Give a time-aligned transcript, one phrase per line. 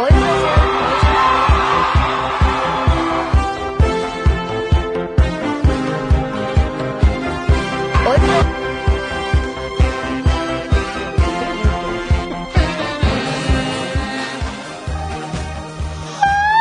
[0.00, 0.50] Oi, Brasil.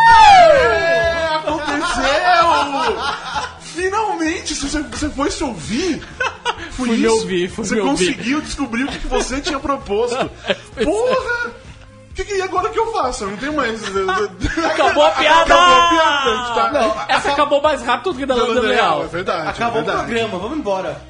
[0.07, 2.03] É, aconteceu!
[3.61, 6.01] Finalmente, você, você foi se ouvir?
[6.71, 7.13] Foi Fui me isso?
[7.15, 8.13] ouvir, fui Você me ouvir.
[8.13, 10.15] conseguiu descobrir o que que você tinha proposto.
[10.83, 11.58] Porra!
[12.19, 13.23] O que, que e agora o que eu faço?
[13.23, 13.81] Eu não tenho mais.
[14.65, 15.53] Acabou a piada!
[15.53, 16.53] Acabou a piada!
[16.53, 19.03] Tá- Não, essa acabou mais rápido que da Landa Leal.
[19.03, 19.47] É verdade.
[19.49, 20.05] Acabou é o verdade.
[20.07, 21.01] programa, vamos embora.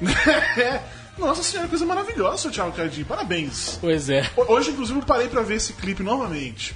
[0.56, 0.80] É.
[1.18, 3.04] Nossa senhora, coisa maravilhosa, seu Thiago Cardinho.
[3.04, 3.76] Parabéns.
[3.80, 4.22] Pois é.
[4.36, 6.74] Ho- Hoje, inclusive, eu parei pra ver esse clipe novamente.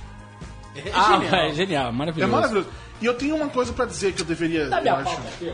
[0.93, 2.33] Ah, é genial, É maravilhoso.
[2.33, 2.69] maravilhoso.
[3.01, 4.69] E eu tenho uma coisa pra dizer que eu deveria.
[4.69, 5.05] Dá eu minha acho.
[5.05, 5.53] pauta aqui,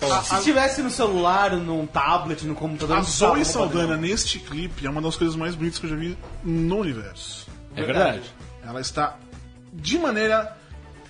[0.00, 0.22] ó.
[0.22, 2.98] Se tivesse no celular, num tablet, no computador...
[2.98, 3.44] A Zoe.
[3.44, 7.45] Saldana neste clipe é uma das coisas mais bonitas que eu já vi no universo.
[7.76, 8.34] É verdade.
[8.66, 9.16] Ela está
[9.72, 10.56] de maneira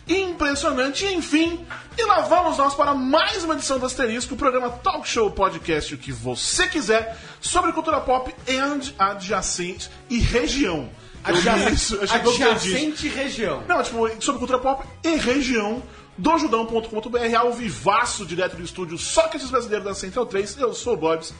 [0.08, 1.04] impressionante.
[1.04, 1.64] E, enfim,
[1.96, 5.94] e lá vamos nós para mais uma edição do Asterisco, o programa Talk Show Podcast,
[5.94, 10.88] o que você quiser, sobre cultura pop and adjacente e região.
[11.24, 13.64] Adjacente, que adjacente região.
[13.66, 15.82] Não, tipo, sobre cultura pop e região
[16.16, 20.58] do judão.com.br, ao vivaço, direto do estúdio Sócrates Brasileiro da Central 3.
[20.58, 21.34] Eu sou o Bobs.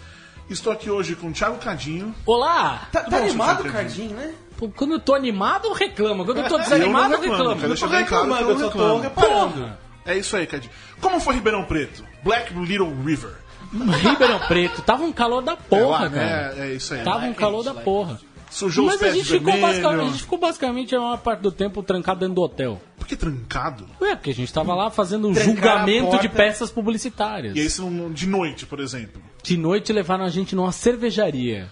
[0.51, 2.15] Estou aqui hoje com o Thiago Cadinho.
[2.25, 2.89] Olá!
[2.93, 4.33] Tá, tá bom, animado, seu Cardinho, né?
[4.57, 6.25] Pô, Quando eu tô animado, eu reclamo.
[6.25, 7.57] Quando eu tô Eu desanimado, eu reclamo, reclamo.
[7.61, 9.53] quero deixar Tô reclamando, eu eu só tô reparando.
[9.55, 9.79] Porra!
[10.07, 10.73] É isso aí, Cadinho.
[11.01, 12.05] Como foi Ribeirão Preto?
[12.23, 13.33] Black Little River.
[13.73, 16.55] Ribeirão Preto, tava um calor da porra, é, lá, cara.
[16.57, 17.03] é, é isso aí.
[17.03, 18.19] Tava um calor da porra.
[18.49, 21.19] Sujou os Mas a pés gente, de ficou basicamente, a gente ficou basicamente a maior
[21.19, 22.81] parte do tempo trancado dentro do hotel.
[22.97, 23.85] Por que trancado?
[24.01, 27.57] Ué, porque a gente tava lá fazendo um Trancar a julgamento de peças publicitárias.
[27.57, 29.21] E aí, não- de noite, por exemplo.
[29.43, 31.69] De noite levaram a gente numa cervejaria.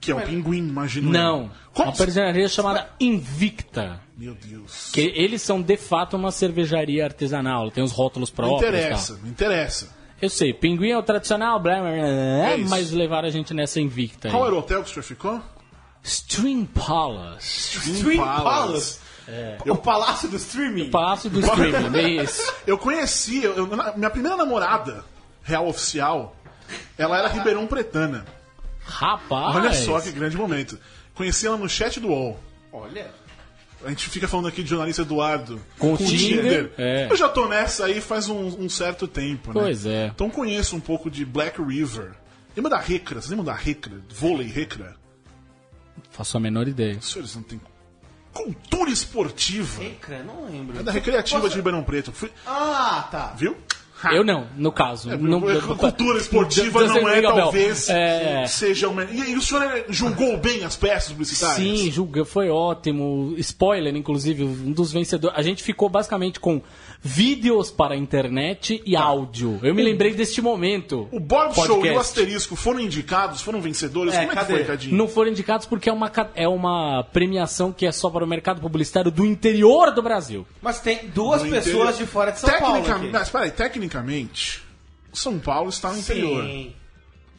[0.00, 1.10] Que é o pinguim, imagino.
[1.10, 1.50] Não, eu.
[1.72, 1.88] Como?
[1.88, 4.00] uma cervejaria chamada Invicta.
[4.16, 4.90] Meu Deus.
[4.92, 8.60] Que eles são de fato uma cervejaria artesanal, tem os rótulos próprios.
[8.60, 8.74] e tal.
[8.80, 9.98] interessa, não interessa.
[10.20, 13.80] Eu sei, pinguim é o tradicional, blá, blá, blá, É mas levaram a gente nessa
[13.80, 14.28] Invicta.
[14.28, 14.32] aí.
[14.32, 15.40] Qual era o hotel que o senhor ficou?
[16.02, 17.78] Stream Palace.
[17.78, 18.98] Stream Palace.
[19.66, 20.90] O Palácio do Streaming.
[20.90, 22.52] Palácio do Streaming, é isso.
[22.66, 25.04] Eu conheci, eu- minha primeira namorada,
[25.42, 26.34] real oficial,
[26.96, 28.24] ela era Ribeirão Pretana.
[28.88, 29.56] Rapaz.
[29.56, 30.78] Olha só que grande momento.
[31.14, 32.38] Conheci ela no chat do UOL.
[32.72, 33.10] Olha.
[33.84, 35.60] A gente fica falando aqui de jornalista Eduardo.
[35.78, 37.06] Com o Tinder, é.
[37.10, 39.60] Eu já tô nessa aí faz um, um certo tempo, né?
[39.60, 40.06] Pois é.
[40.06, 42.12] Então conheço um pouco de Black River.
[42.56, 43.20] Lembra da Recra?
[43.20, 44.00] Vocês lembram da Recra?
[44.12, 44.96] Vôlei Recra?
[46.10, 46.96] Faço a menor ideia.
[46.98, 47.60] Os senhores não têm
[48.32, 49.82] cultura esportiva.
[49.84, 50.78] Ecrã, não lembro.
[50.78, 52.10] É da Recreativa Posso- de Ribeirão Preto.
[52.12, 53.34] Fui- Ah, tá.
[53.36, 53.56] Viu?
[54.12, 55.08] Eu não, no caso.
[55.16, 55.40] não,
[55.76, 57.34] cultura esportiva não é, Bell.
[57.34, 58.46] talvez, É.
[58.46, 59.04] seja uma...
[59.04, 61.56] E, e o senhor é, julgou bem as peças publicitárias?
[61.56, 63.34] Sim, julga, foi ótimo.
[63.38, 65.36] Spoiler, inclusive, um dos vencedores.
[65.36, 66.62] A gente ficou basicamente com
[67.02, 69.58] vídeos para a internet e áudio.
[69.62, 71.08] Eu me lembrei deste momento.
[71.12, 71.98] O Bob Show e o Podcast.
[71.98, 74.12] Asterisco foram indicados, foram vencedores?
[74.14, 74.52] É, Como é que cadê?
[74.54, 74.96] foi, Cadinho?
[74.96, 78.60] Não foram indicados porque é uma, é uma premiação que é só para o mercado
[78.60, 80.46] publicitário do interior do Brasil.
[80.60, 81.92] Mas tem duas No pessoas interior.
[81.94, 83.12] de fora de São Paulo Tecnicamente- aqui.
[83.18, 84.62] Mas, peraí, tecnicamente,
[85.12, 86.44] São Paulo está no interior.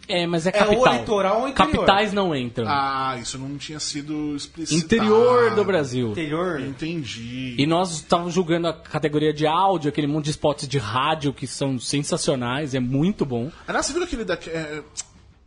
[0.09, 0.93] É, mas é É o capital.
[0.99, 1.71] litoral ou interior?
[1.71, 2.65] Capitais não entram.
[2.67, 4.83] Ah, isso não tinha sido explicitado.
[4.83, 6.09] interior do Brasil.
[6.11, 6.59] Interior.
[6.59, 7.55] Entendi.
[7.57, 11.45] E nós estávamos julgando a categoria de áudio, aquele monte de spots de rádio que
[11.45, 13.51] são sensacionais, é muito bom.
[13.67, 14.81] Aliás, você viu aquele da é,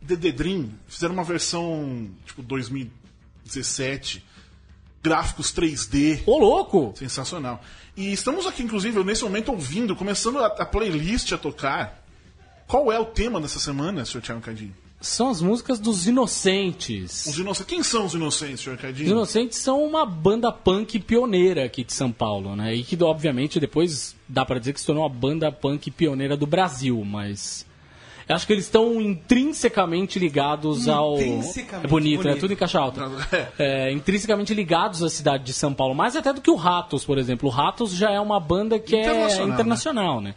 [0.01, 0.69] DD Dream?
[0.87, 2.41] Fizeram uma versão, tipo,
[3.45, 4.23] 2017.
[5.03, 6.21] Gráficos 3D.
[6.25, 6.93] Ô, louco!
[6.95, 7.61] Sensacional.
[7.95, 12.02] E estamos aqui, inclusive, nesse momento ouvindo, começando a, a playlist a tocar.
[12.67, 14.21] Qual é o tema dessa semana, Sr.
[14.21, 14.73] Thiago Cadinho?
[15.01, 17.25] São as músicas dos Inocentes.
[17.25, 17.67] Os inocentes.
[17.69, 18.71] Quem são os inocentes, Sr.
[18.75, 19.09] Os Cadinho?
[19.09, 22.73] Inocentes são uma banda punk pioneira aqui de São Paulo, né?
[22.73, 26.47] E que, obviamente, depois dá pra dizer que se tornou uma banda punk pioneira do
[26.47, 27.65] Brasil, mas...
[28.29, 31.15] Eu acho que eles estão intrinsecamente ligados ao...
[31.15, 32.23] Intrinsecamente É bonito, né?
[32.29, 32.39] bonito.
[32.39, 33.11] Tudo em caixa alta.
[33.59, 35.93] É, intrinsecamente ligados à cidade de São Paulo.
[35.93, 37.49] Mais até do que o Ratos, por exemplo.
[37.49, 40.35] O Ratos já é uma banda que é Internacional, internacional, né?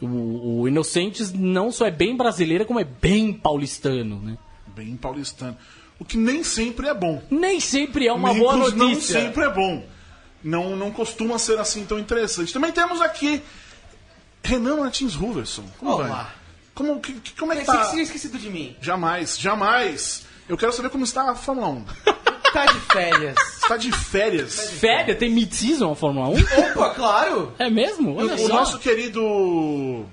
[0.00, 4.36] O, o Inocentes não só é bem brasileira, como é bem paulistano, né?
[4.74, 5.56] Bem paulistano.
[5.98, 7.22] O que nem sempre é bom.
[7.30, 9.20] Nem sempre é uma Nem boa cos- Não notícia.
[9.20, 9.86] sempre é bom.
[10.42, 12.52] Não, não costuma ser assim tão interessante.
[12.52, 13.40] Também temos aqui
[14.42, 15.64] Renan Martins Ruverson.
[15.78, 16.06] Como Olá.
[16.06, 16.26] vai?
[16.74, 17.84] Como, que, que- como é que Pensei que tá?
[17.86, 18.76] você tinha esquecido de mim.
[18.80, 20.26] Jamais, jamais.
[20.48, 21.84] Eu quero saber como está a Fórmula 1.
[22.54, 23.34] Tá de férias.
[23.60, 24.70] Está de férias.
[24.78, 25.18] Férias?
[25.18, 26.34] Tem mid-season a Fórmula 1?
[26.70, 27.52] Opa, claro.
[27.58, 28.16] É mesmo?
[28.16, 28.48] Olha O só.
[28.48, 30.06] nosso querido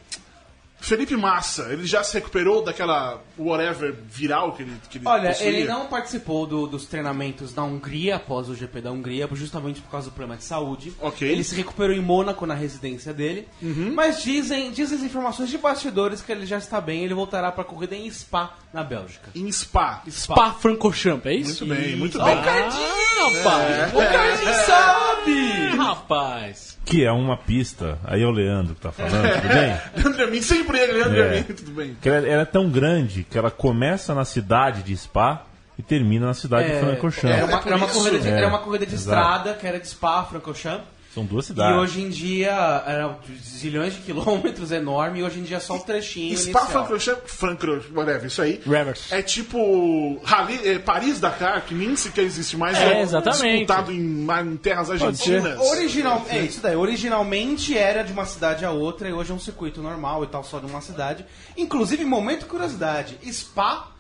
[0.81, 5.47] Felipe Massa, ele já se recuperou daquela whatever viral que ele, que ele Olha, possuía?
[5.49, 9.91] ele não participou do- dos treinamentos na Hungria após o GP da Hungria, justamente por
[9.91, 10.91] causa do problema de saúde.
[10.99, 11.27] Ok.
[11.29, 13.47] Ele se recuperou em Mônaco na residência dele.
[13.61, 17.61] Mas dizem, dizem as informações de bastidores que ele já está bem, ele voltará para
[17.61, 19.29] a corrida em Spa, na Bélgica.
[19.35, 20.01] Em Spa.
[20.09, 21.65] Spa Francorchamps, é isso?
[21.65, 22.37] Muito bem, muito bem.
[22.39, 23.01] o Cardinho!
[23.21, 25.77] Rapaz, O Cardinho sabe!
[25.77, 26.79] rapaz.
[26.83, 27.97] Que é uma pista.
[28.03, 29.77] Aí é o Leandro que tá falando, tudo bem?
[30.03, 31.29] Leandro Amin, sempre ele, Leandro É.
[31.29, 31.95] Amin, tudo bem.
[32.01, 35.45] Que ela, ela é tão grande que ela começa na cidade de Spa
[35.77, 37.43] e termina na cidade de era, Francorchamps.
[37.49, 37.95] uma, era, uma isso.
[37.95, 39.19] corrida de, É, era uma corrida de exato.
[39.19, 40.85] estrada, que era de Spa, Francorchamps.
[41.13, 41.77] São duas E cidades.
[41.77, 42.51] hoje em dia,
[42.85, 46.65] era zilhões de quilômetros, enorme, e hoje em dia é só um trechinho Spa.
[46.67, 48.61] Francorchamps, Francorchamps, whatever, isso aí.
[48.65, 49.11] Revers.
[49.11, 52.77] É tipo Rally, é, Paris-Dakar, que nem sequer existe mais.
[52.77, 53.65] É, exatamente.
[53.65, 55.59] Disputado em, em terras argentinas.
[55.59, 56.75] Original, é isso daí.
[56.77, 60.43] Originalmente era de uma cidade a outra e hoje é um circuito normal e tal,
[60.45, 61.25] só de uma cidade.
[61.57, 63.91] Inclusive, momento de curiosidade, Spa.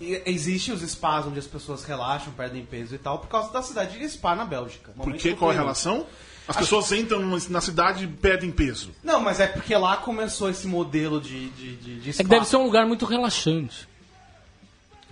[0.00, 3.60] e- Existe os spas onde as pessoas relaxam, perdem peso e tal, por causa da
[3.60, 4.92] cidade de Spa na Bélgica.
[4.96, 5.34] Por que?
[5.34, 6.06] Qual é a relação?
[6.46, 8.94] As pessoas entram na cidade e perdem peso.
[9.02, 12.46] Não, mas é porque lá começou esse modelo de, de, de, de É que deve
[12.46, 13.88] ser um lugar muito relaxante.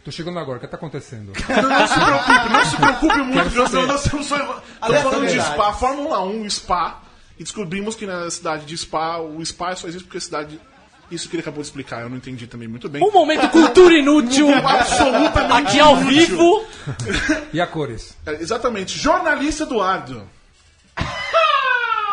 [0.04, 1.32] Tô chegando agora, o que tá acontecendo?
[1.48, 4.04] Não, não se preocupe, não se preocupe muito, nós estamos só.
[4.04, 5.52] Estamos falando de Aleatoriedade.
[5.54, 7.02] Spa, Fórmula 1, Spa,
[7.38, 10.60] e descobrimos que na cidade de Spa, o Spa só existe porque a cidade.
[11.08, 13.00] Isso que ele acabou de explicar, eu não entendi também muito bem.
[13.02, 14.48] Um momento cultura inútil.
[14.52, 16.08] Absolutamente Aqui ao inútil.
[16.18, 16.64] vivo.
[17.52, 18.16] E a cores?
[18.26, 18.98] É, Exatamente.
[18.98, 20.26] Jornalista Eduardo.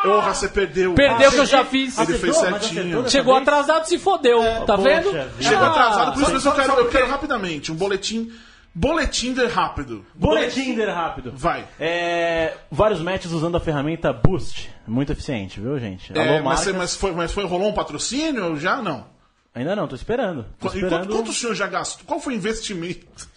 [0.04, 0.94] Porra, você perdeu.
[0.94, 1.98] Perdeu o que eu já fiz.
[1.98, 3.10] Ele fez certinho.
[3.10, 4.42] Chegou atrasado, se fodeu.
[4.66, 5.12] tá poxa vendo?
[5.42, 8.32] Chegou Ah, atrasado, por isso eu quero, eu quero rapidamente um boletim.
[8.74, 10.06] Boletim de rápido.
[10.14, 11.34] Boletim der rápido.
[11.36, 11.68] Vai.
[11.80, 14.70] É, vários matches usando a ferramenta Boost.
[14.88, 16.16] Muito eficiente, viu, gente?
[16.18, 18.56] É, Alô, mas, mas foi, mas foi, rolou um patrocínio?
[18.58, 19.08] Já não.
[19.56, 20.46] Ainda não, tô esperando.
[20.60, 20.92] Tô E esperando.
[21.08, 22.06] quanto, quanto o senhor já gastou?
[22.06, 23.28] Qual foi o investimento?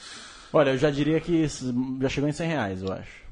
[0.52, 3.22] Olha, eu já diria que isso já chegou em 100 reais, eu acho.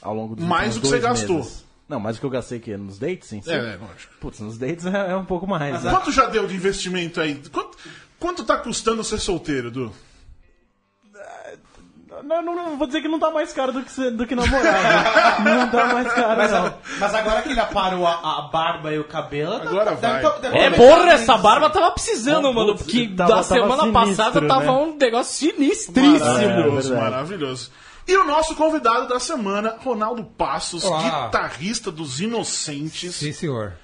[0.00, 1.38] Ao longo dos Mais do que você gastou.
[1.38, 1.65] meses.
[1.88, 3.40] Não, mais do que eu gastei aqui nos dates, sim.
[3.46, 4.12] É, é, lógico.
[4.20, 5.82] Putz, nos dates é, é um pouco mais.
[5.84, 5.90] né?
[5.90, 7.40] Quanto já deu de investimento aí?
[7.52, 7.78] Quanto,
[8.18, 9.92] quanto tá custando ser solteiro, Du?
[12.24, 14.62] Não, não, não, vou dizer que não tá mais caro do que, do que namorar.
[15.44, 15.44] né?
[15.54, 16.74] não tá mais caro, Mas, não.
[16.98, 19.52] mas agora que ele aparou a, a barba e o cabelo.
[19.56, 20.22] Agora deve vai.
[20.22, 22.72] tá- deve É, tá porra, essa barba tava precisando, Oh, mano.
[22.72, 24.70] putz, Porque tava- da tava semana sinistro, passada tava né?
[24.72, 26.24] um negócio sinistríssimo.
[26.24, 27.10] Maravilhoso, verdade.
[27.12, 27.70] maravilhoso.
[28.06, 31.26] E o nosso convidado da semana, Ronaldo Passos, Olá.
[31.26, 33.74] guitarrista dos Inocentes, Sim, senhor.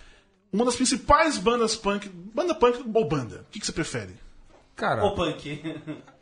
[0.53, 2.09] uma das principais bandas punk.
[2.09, 3.45] Banda punk ou banda?
[3.49, 4.15] O que, que você prefere?
[4.77, 5.61] Cara, Ô, punk.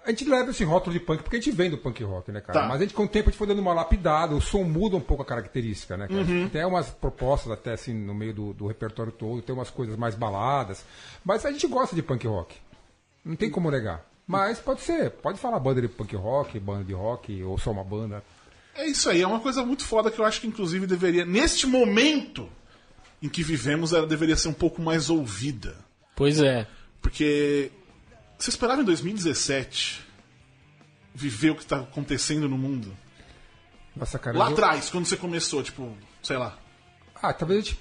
[0.05, 2.41] a gente leva esse rótulo de punk porque a gente vem do punk rock, né,
[2.41, 2.61] cara?
[2.61, 2.67] Tá.
[2.67, 4.97] Mas a gente, com o tempo, a gente foi dando uma lapidada, o som muda
[4.97, 6.21] um pouco a característica, né, cara?
[6.23, 6.49] Uhum.
[6.49, 10.15] Tem umas propostas até, assim, no meio do, do repertório todo, tem umas coisas mais
[10.15, 10.85] baladas.
[11.23, 12.57] Mas a gente gosta de punk rock.
[13.23, 14.10] Não tem como negar.
[14.31, 17.85] Mas pode ser, pode falar banda de punk rock, banda de rock, ou só uma
[17.85, 18.23] banda.
[18.75, 21.67] É isso aí, é uma coisa muito foda que eu acho que inclusive deveria, neste
[21.67, 22.49] momento
[23.23, 25.77] em que vivemos, ela deveria ser um pouco mais ouvida.
[26.17, 26.67] Pois é.
[27.03, 27.71] Porque
[28.39, 30.07] você esperava em 2017
[31.15, 32.97] viver o que está acontecendo no mundo?
[33.95, 34.39] Nossa, cara.
[34.39, 35.93] Lá eu- atrás, quando você começou, tipo,
[36.23, 36.57] sei lá.
[37.23, 37.79] Ah, talvez a gente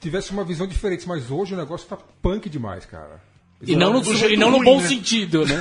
[0.00, 3.22] tivesse uma visão diferente, mas hoje o negócio tá punk demais, cara.
[3.62, 4.88] E não no, e não no ruim, bom né?
[4.88, 5.60] sentido, né?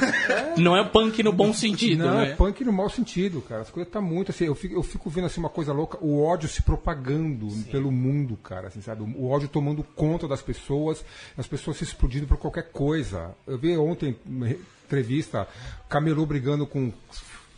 [0.58, 2.32] Não é punk no bom sentido, Não, né?
[2.32, 3.62] é punk no mau sentido, cara.
[3.62, 4.46] As coisas tá muito assim.
[4.46, 8.38] Eu fico, eu fico vendo assim uma coisa louca, o ódio se propagando pelo mundo,
[8.38, 9.04] cara, assim, sabe?
[9.04, 11.04] O ódio tomando conta das pessoas,
[11.38, 13.36] as pessoas se explodindo por qualquer coisa.
[13.46, 15.46] Eu vi ontem uma re- entrevista,
[15.90, 16.94] Camelô brigando com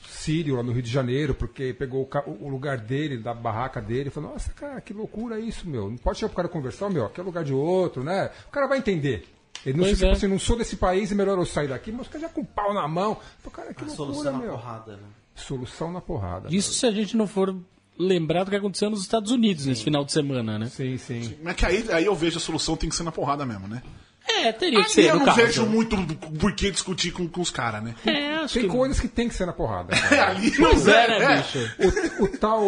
[0.04, 2.08] Sírio lá no Rio de Janeiro, porque pegou
[2.42, 5.89] o, lugar dele, da barraca dele, falou, nossa, cara, que loucura isso, meu.
[5.89, 8.30] Não pode chegar pro cara conversar, meu, aqui é lugar de outro, né?
[8.48, 9.25] O cara vai entender.
[9.65, 10.15] Ele não, Pois se, tipo é.
[10.17, 12.41] assim, não sou desse país, é melhor eu sair daqui, mas o cara já com
[12.41, 13.17] o pau na mão.
[13.43, 14.51] Pô, cara, que loucura, Solução na meu.
[14.53, 15.03] porrada, né?
[15.36, 16.48] Solução na porrada.
[16.51, 17.55] Isso se a gente não for
[17.98, 20.67] lembrar do que aconteceu nos Estados Unidos nesse final de semana, né?
[20.67, 21.38] Sim, sim.
[21.43, 23.84] Mas que aí, aí eu vejo a solução tem que ser na porrada mesmo, né?
[24.27, 25.38] É, teria que Aí ser, eu no não caso.
[25.38, 25.98] vejo muito
[26.39, 27.96] por que discutir com, com os caras, né?
[28.05, 28.70] É, acho Tem que...
[28.70, 29.93] coisas que tem que ser na porrada.
[29.98, 30.31] É, cara.
[30.31, 31.75] ali Pois não é, né, bicho?
[32.20, 32.63] o, o tal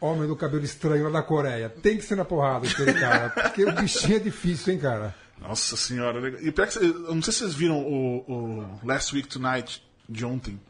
[0.00, 3.30] homem do cabelo estranho lá da Coreia tem que ser na porrada, aquele cara.
[3.30, 5.14] Porque o bichinho é difícil, hein, cara.
[5.40, 6.20] Nossa senhora.
[6.20, 6.40] legal.
[6.42, 10.24] E pior que eu não sei se vocês viram o, o Last Week Tonight de
[10.24, 10.60] ontem.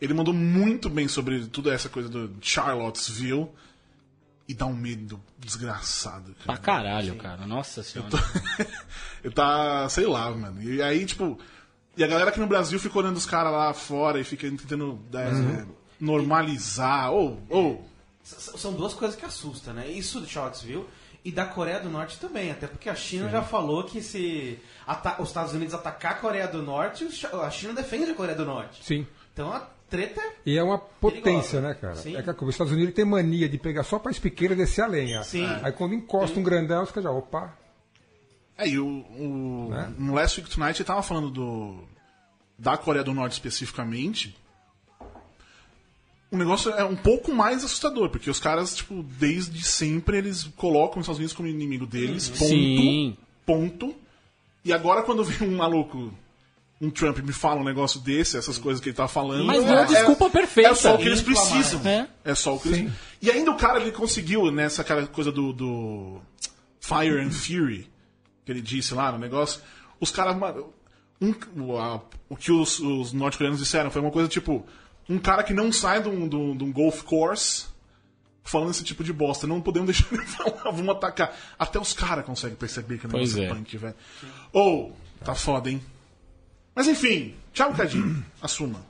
[0.00, 3.48] Ele mandou muito bem sobre toda essa coisa do Charlottesville.
[4.48, 6.32] E dá um medo desgraçado.
[6.44, 6.82] Pra Cara.
[6.84, 7.46] caralho, cara.
[7.48, 8.10] Nossa senhora.
[9.24, 10.62] Eu tá, sei lá, mano.
[10.62, 11.36] E aí, tipo.
[11.96, 15.00] E a galera aqui no Brasil fica olhando os caras lá fora e fica tentando
[15.12, 15.66] né,
[15.98, 17.10] normalizar.
[17.10, 17.42] Ou.
[17.48, 17.88] ou
[18.24, 19.88] S- São duas coisas que assustam, né?
[19.90, 20.84] Isso de Charlottesville
[21.26, 24.60] E da Coreia do Norte também, até porque a China já falou que se
[25.18, 28.84] os Estados Unidos atacar a Coreia do Norte, a China defende a Coreia do Norte.
[28.84, 29.04] Sim.
[29.32, 29.58] Então a
[29.90, 31.60] treta é E é uma potência, Perigosa.
[31.62, 31.96] né, cara?
[31.96, 32.16] Sim.
[32.16, 34.86] É que os Estados Unidos tem mania de pegar só país pequeno e descer a
[34.86, 35.24] lenha.
[35.24, 35.48] Sim.
[35.64, 37.58] Aí quando encosta um grandão, os caras já, opa.
[38.56, 39.92] É, e o, o Né?
[39.98, 41.88] no Last Week Tonight ele tava falando do
[42.56, 44.36] da Coreia do Norte especificamente.
[46.30, 50.98] O negócio é um pouco mais assustador, porque os caras, tipo, desde sempre eles colocam
[50.98, 53.16] os Estados Unidos como inimigo deles, ponto, Sim.
[53.46, 53.94] ponto.
[54.64, 56.12] E agora quando vem um maluco,
[56.80, 59.44] um Trump me fala um negócio desse, essas coisas que ele tá falando...
[59.44, 60.70] Mas é, deu a desculpa é, perfeita.
[60.70, 61.80] É só o que eles precisam.
[61.86, 62.08] É.
[62.24, 62.92] É só o que eles...
[63.22, 66.20] E ainda o cara, ele conseguiu, nessa aquela coisa do, do
[66.80, 67.88] Fire and Fury,
[68.44, 69.60] que ele disse lá no negócio,
[70.00, 70.36] os caras...
[71.20, 74.66] Um, o, a- o que os, os norte-coreanos disseram foi uma coisa tipo...
[75.08, 77.66] Um cara que não sai de um, de um- de um golf course
[78.42, 79.46] falando esse tipo de bosta.
[79.46, 81.34] Não podemos deixar ele falar, vamos atacar.
[81.58, 83.48] Até os caras conseguem perceber que o negócio é é.
[83.48, 83.94] punk, velho.
[84.52, 85.80] Ou, tá foda, hein?
[86.74, 88.24] Mas enfim, tchau, Cadinho.
[88.42, 88.84] Assuma.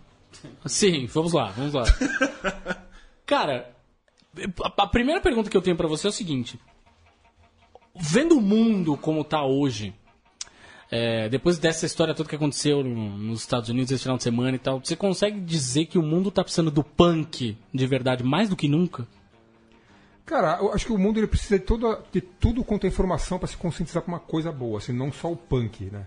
[0.67, 1.85] Sim, vamos lá, vamos lá.
[3.25, 3.75] Cara,
[4.63, 6.59] a, a primeira pergunta que eu tenho pra você é o seguinte:
[7.95, 9.95] vendo o mundo como tá hoje,
[10.91, 14.57] é, depois dessa história toda que aconteceu no- nos Estados Unidos esse final de semana
[14.57, 18.49] e tal, você consegue dizer que o mundo tá precisando do punk de verdade mais
[18.49, 19.07] do que nunca?
[20.25, 23.39] Cara, eu acho que o mundo ele precisa de, toda, de tudo quanto é informação
[23.39, 26.07] para se conscientizar com uma coisa boa, assim, não só o punk, né?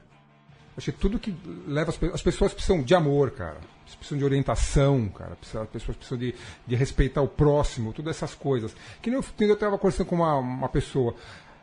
[0.77, 1.35] Acho que tudo que
[1.67, 3.57] leva as, as pessoas precisam de amor, cara.
[3.97, 5.37] Precisam de orientação, cara.
[5.41, 6.33] As pessoas precisam de,
[6.65, 8.73] de respeitar o próximo, todas essas coisas.
[9.01, 11.15] Que nem eu, eu estava conversando com uma, uma pessoa,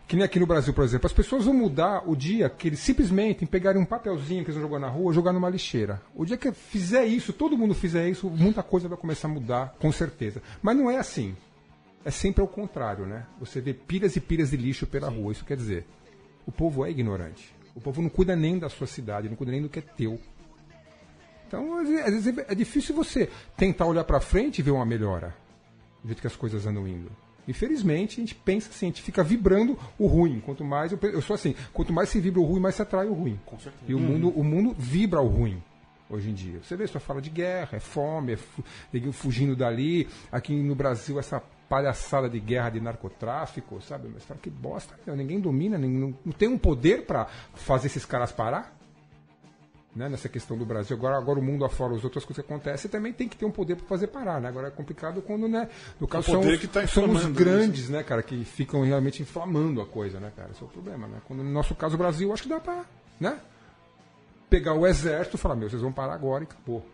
[0.06, 1.06] que nem aqui no Brasil, por exemplo.
[1.06, 4.68] As pessoas vão mudar o dia que eles simplesmente pegarem um papelzinho que eles vão
[4.70, 6.00] jogar na rua, jogar numa lixeira.
[6.14, 9.74] O dia que fizer isso, todo mundo fizer isso, muita coisa vai começar a mudar,
[9.80, 10.40] com certeza.
[10.62, 11.34] Mas não é assim
[12.06, 13.26] é sempre ao contrário, né?
[13.40, 15.32] Você vê pilhas e pilhas de lixo pela rua.
[15.32, 15.84] Isso quer dizer,
[16.46, 17.52] o povo é ignorante.
[17.74, 20.20] O povo não cuida nem da sua cidade, não cuida nem do que é teu.
[21.48, 25.34] Então, às vezes, vezes é difícil você tentar olhar pra frente e ver uma melhora.
[26.00, 27.10] Do jeito que as coisas andam indo.
[27.48, 30.40] Infelizmente, a gente pensa assim, a gente fica vibrando o ruim.
[30.40, 33.06] Quanto mais, eu, eu sou assim, quanto mais se vibra o ruim, mais se atrai
[33.06, 33.38] o ruim.
[33.46, 33.84] Com certeza.
[33.86, 35.62] E o mundo, o mundo vibra o ruim
[36.08, 36.60] hoje em dia.
[36.62, 38.64] Você vê, só fala de guerra, é fome, é fu
[39.12, 40.08] fugindo dali.
[40.30, 44.08] Aqui no Brasil, essa palhaçada de guerra de narcotráfico, sabe?
[44.12, 47.88] Mas fala que bosta, meu, ninguém domina, ninguém, não, não tem um poder para fazer
[47.88, 48.75] esses caras parar.
[49.96, 50.94] Né, nessa questão do Brasil.
[50.94, 53.50] Agora, agora o mundo afora, as outras coisas que acontecem, também tem que ter um
[53.50, 54.38] poder para fazer parar.
[54.38, 54.46] Né?
[54.46, 58.22] Agora é complicado quando, né, no caso, são, tá são os inflamando grandes, né, cara,
[58.22, 60.50] que ficam realmente inflamando a coisa, né, cara?
[60.52, 61.16] Esse é o problema, né?
[61.26, 62.84] Quando, no nosso caso, o Brasil, acho que dá pra,
[63.18, 63.38] né?
[64.50, 66.84] Pegar o exército e falar, meu, vocês vão parar agora e acabou.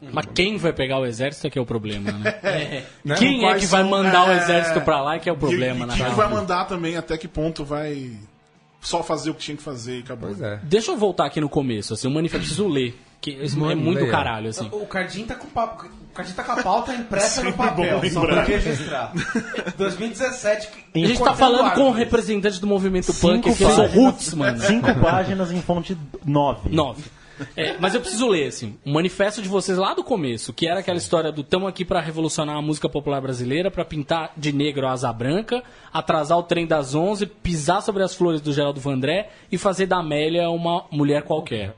[0.00, 2.84] Mas quem vai pegar o exército é que é o problema, né?
[3.04, 3.16] Né?
[3.16, 5.36] Quem é que vai são, mandar o é, exército pra lá é que é o
[5.36, 6.14] problema, e, e na quem real.
[6.14, 8.16] vai mandar também, até que ponto vai
[8.82, 10.28] só fazer o que tinha que fazer e acabou.
[10.28, 10.60] Pois é.
[10.64, 13.80] Deixa eu voltar aqui no começo, assim, o manifesto preciso ler, que isso é Mano,
[13.80, 14.10] muito leia.
[14.10, 14.68] caralho, assim.
[14.72, 15.86] O Cardinho tá com o papo.
[15.86, 19.12] O Cardinho tá com a pauta impressa no Sempre papel, bom só pra registrar.
[19.78, 20.68] 2017.
[20.94, 23.86] A gente tá falando com o representante do movimento Cinco punk, aqui, eu sou.
[23.86, 24.60] Roots, mano.
[24.60, 25.96] Cinco páginas em fonte
[26.26, 26.68] 9.
[26.70, 27.02] Nove.
[27.56, 30.80] É, mas eu preciso ler, assim, o manifesto de vocês lá do começo, que era
[30.80, 34.86] aquela história do tamo aqui pra revolucionar a música popular brasileira, pra pintar de negro
[34.86, 39.30] a asa branca, atrasar o trem das 11, pisar sobre as flores do Geraldo Vandré
[39.50, 41.74] e fazer da Amélia uma mulher qualquer.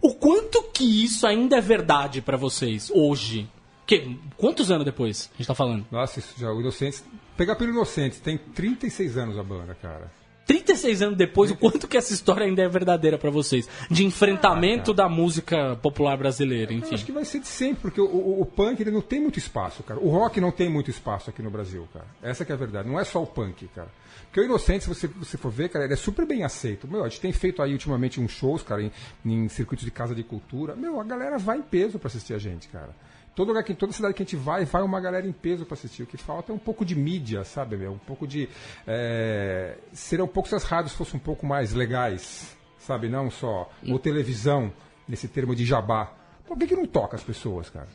[0.00, 3.48] O quanto que isso ainda é verdade pra vocês, hoje?
[3.86, 5.86] Que, quantos anos depois a gente tá falando?
[5.90, 7.02] Nossa, isso já, o Inocentes.
[7.36, 10.10] Pegar pelo Inocentes, tem 36 anos a banda, cara.
[10.48, 13.68] 36 anos depois, o quanto que essa história ainda é verdadeira pra vocês?
[13.90, 16.94] De enfrentamento da música popular brasileira, Eu enfim.
[16.94, 19.38] acho que vai ser de sempre, porque o, o- o punk ele não tem muito
[19.38, 20.00] espaço, cara.
[20.00, 22.06] O rock não tem muito espaço aqui no Brasil, cara.
[22.22, 22.88] Essa que é a verdade.
[22.88, 23.88] Não é só o punk, cara.
[24.24, 26.88] Porque o Inocente, se você, você for ver, cara, ele é super bem aceito.
[26.88, 28.90] Meu, a gente tem feito aí ultimamente uns shows, cara, em,
[29.24, 30.74] em circuitos de casa de cultura.
[30.74, 32.90] Meu, a galera vai em peso pra assistir a gente, cara.
[33.38, 35.74] Todo lugar que, toda cidade que a gente vai, vai uma galera em peso pra
[35.74, 36.02] assistir.
[36.02, 37.92] O que falta é um pouco de mídia, sabe, meu?
[37.92, 38.48] Um pouco de.
[38.84, 39.76] É...
[39.92, 43.08] Seria um pouco se as rádios fossem um pouco mais legais, sabe?
[43.08, 43.70] Não só.
[43.88, 44.72] Ou televisão,
[45.06, 46.12] nesse termo de jabá.
[46.48, 47.86] Por que, que não toca as pessoas, cara?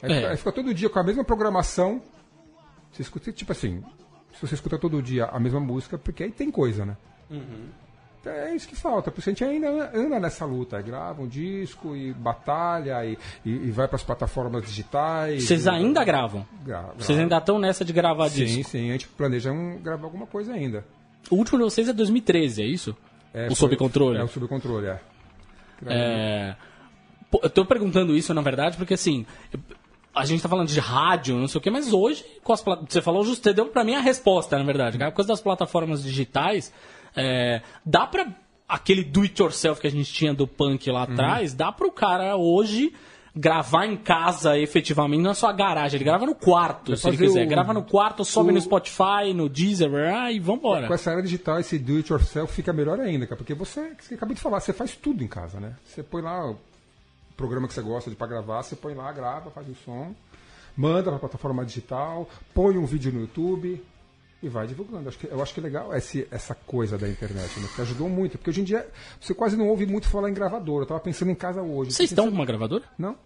[0.00, 0.14] Aí, É.
[0.14, 2.00] fica, aí fica todo dia com a mesma programação.
[2.92, 3.82] Você escuta, tipo assim,
[4.32, 6.96] se você escuta todo dia a mesma música, porque aí tem coisa, né?
[7.28, 7.42] Então
[8.24, 12.12] É isso que falta, porque a gente ainda anda nessa luta, grava um disco e
[12.12, 15.42] batalha e, e, e vai para as plataformas digitais.
[15.44, 16.46] Vocês e- ainda gravam?
[16.64, 17.20] Gra- Vocês grava.
[17.22, 18.70] ainda estão nessa de gravar Sim, disco?
[18.70, 20.84] sim, a gente planeja um, gravar alguma coisa ainda.
[21.30, 22.96] O último de vocês é 2013, é isso?
[23.34, 24.18] É, o foi- Sob Controle?
[24.18, 25.00] É, o sob controle, é.
[25.86, 26.54] É,
[27.30, 29.26] pô, eu tô perguntando isso, na verdade, porque assim.
[30.14, 33.00] a gente tá falando de rádio, não sei o quê, mas hoje, com as você
[33.02, 35.02] falou você deu pra mim a resposta, na verdade.
[35.02, 36.72] A coisa das plataformas digitais,
[37.16, 38.26] é, dá pra.
[38.68, 41.12] Aquele do it yourself que a gente tinha do punk lá Uhum.
[41.12, 42.90] atrás, dá pro cara hoje
[43.36, 47.16] gravar em casa efetivamente, não é só a garagem, ele grava no quarto, se ele
[47.18, 47.46] quiser.
[47.46, 49.90] o- Grava no quarto, sobe o- no Spotify, no Deezer,
[50.32, 50.86] e vambora.
[50.86, 54.14] Com essa era digital, esse do it yourself fica melhor ainda, cara, porque você, você
[54.14, 55.74] acabou de falar, você faz tudo em casa, né?
[55.84, 56.58] Você põe lá o
[57.36, 60.14] programa que você gosta de para gravar, você põe lá, grava, faz o som,
[60.76, 63.82] manda para plataforma digital, põe um vídeo no YouTube
[64.42, 65.08] e vai divulgando.
[65.08, 67.68] Acho que, eu acho que é legal esse, essa coisa da internet, né?
[67.74, 68.86] Que ajudou muito, porque hoje em dia
[69.20, 70.82] você quase não ouve muito falar em gravadora.
[70.82, 71.92] Eu tava pensando em casa hoje.
[71.92, 72.84] Vocês Você estão com uma gravadora?
[72.98, 73.16] Não?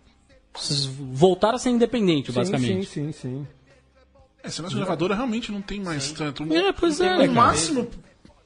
[0.55, 2.87] Vocês voltaram a ser independente, Sim, basicamente.
[2.87, 3.47] sim, sim, sim.
[4.45, 6.45] Esse negócio de gravadora realmente não tem mais tanto.
[6.55, 7.89] É, pois é, O máximo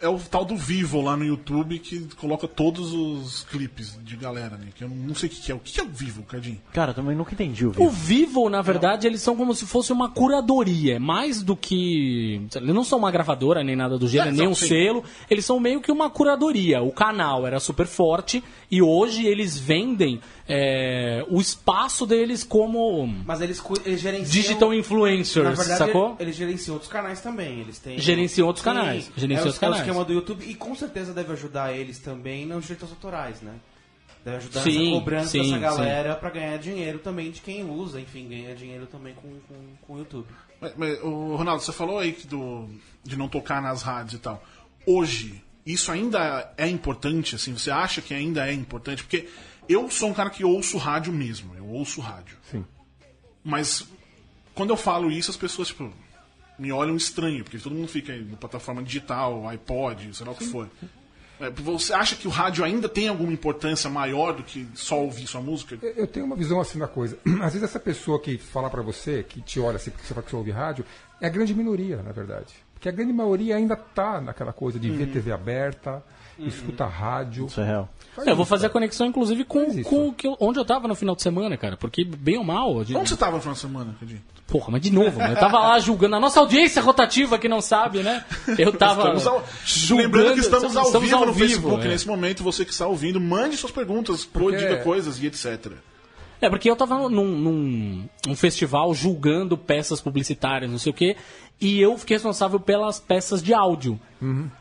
[0.01, 4.55] é o tal do Vivo lá no YouTube que coloca todos os clipes de galera
[4.55, 4.73] ali.
[4.75, 5.55] Que eu não, sei o que, que é.
[5.55, 6.61] O que, que é o Vivo, Cadinho?
[6.73, 7.91] Cara, também nunca entendi o O vídeo.
[7.91, 10.99] Vivo, na verdade, eles são como se fosse uma curadoria.
[10.99, 12.41] Mais do que.
[12.55, 14.69] Eles não são uma gravadora nem nada do gênero, É, nem um sim.
[14.69, 15.05] selo.
[15.29, 16.81] Eles são meio que uma curadoria.
[16.83, 20.21] O canal era super forte e hoje eles vendem
[20.53, 24.31] é, o espaço deles como Mas eles, eles gerenciam...
[24.31, 26.17] digital influencers, Na verdade, sacou?
[26.19, 27.61] eles gerenciam outros canais também.
[27.61, 27.99] Eles têm...
[27.99, 29.81] Gerenciam outros canais, gerenciam é, outros o, canais.
[29.81, 33.41] É o esquema do YouTube e com certeza deve ajudar eles também nos direitos autorais,
[33.41, 33.55] né?
[34.25, 38.01] Deve ajudar Sim, nessa cobrança sim, dessa galera pra ganhar dinheiro também de quem usa,
[38.01, 39.55] enfim, ganhar dinheiro também com, com,
[39.87, 40.27] com o YouTube.
[40.61, 42.69] Mas, mas, ô, Ronaldo, você falou aí que do,
[43.03, 44.45] de não tocar nas rádios e tal.
[44.87, 47.35] Hoje, isso ainda é importante?
[47.35, 49.03] Assim, você acha que ainda é importante?
[49.05, 49.27] Porque
[49.73, 51.55] eu sou um cara que ouço rádio mesmo.
[51.55, 52.37] Eu ouço rádio.
[52.51, 52.65] Sim.
[53.45, 53.87] Mas
[54.55, 55.91] quando eu falo isso, as pessoas, tipo,
[56.59, 60.35] me olham estranho, porque todo mundo fica aí na plataforma digital, iPod, sei lá o
[60.37, 60.69] que for.
[61.41, 65.27] É, Você acha que o rádio ainda tem alguma importância maior do que só ouvir
[65.27, 65.79] sua música?
[65.83, 67.19] Eu- tenho uma visão assim da coisa.
[67.41, 70.23] Às vezes essa pessoa que fala pra você, que te olha assim porque você fala
[70.25, 70.85] que você ouve rádio,
[71.19, 72.53] é a grande minoria, na verdade.
[72.75, 76.03] Porque a grande maioria ainda tá naquela coisa de ver TV aberta,
[76.49, 77.47] escuta rádio.
[77.47, 77.89] Isso é real.
[78.15, 80.59] Faz É, eu vou fazer a conexão, inclusive, com, Faz com o que eu- onde
[80.59, 81.77] eu tava no final de semana, cara.
[81.77, 82.81] Porque, bem ou mal.
[82.81, 84.21] a gente- Onde você tava no final de semana, Cadinho?
[84.47, 86.17] Porra, mas de novo, mano, eu tava lá julgando.
[86.17, 88.25] A nossa audiência rotativa que não sabe, né?
[88.59, 89.13] Eu tava.
[89.13, 91.89] Ao- julgando- Lembrando que estamos, ao estamos vivo ao no vivo, Facebook é.
[91.89, 92.43] nesse momento.
[92.43, 95.73] Você que está ouvindo, mande suas perguntas, diga coisas e etc.
[96.41, 101.17] É, porque eu tava num, num, num festival julgando peças publicitárias, não sei o quê,
[101.61, 104.01] e eu fiquei responsável pelas peças de áudio.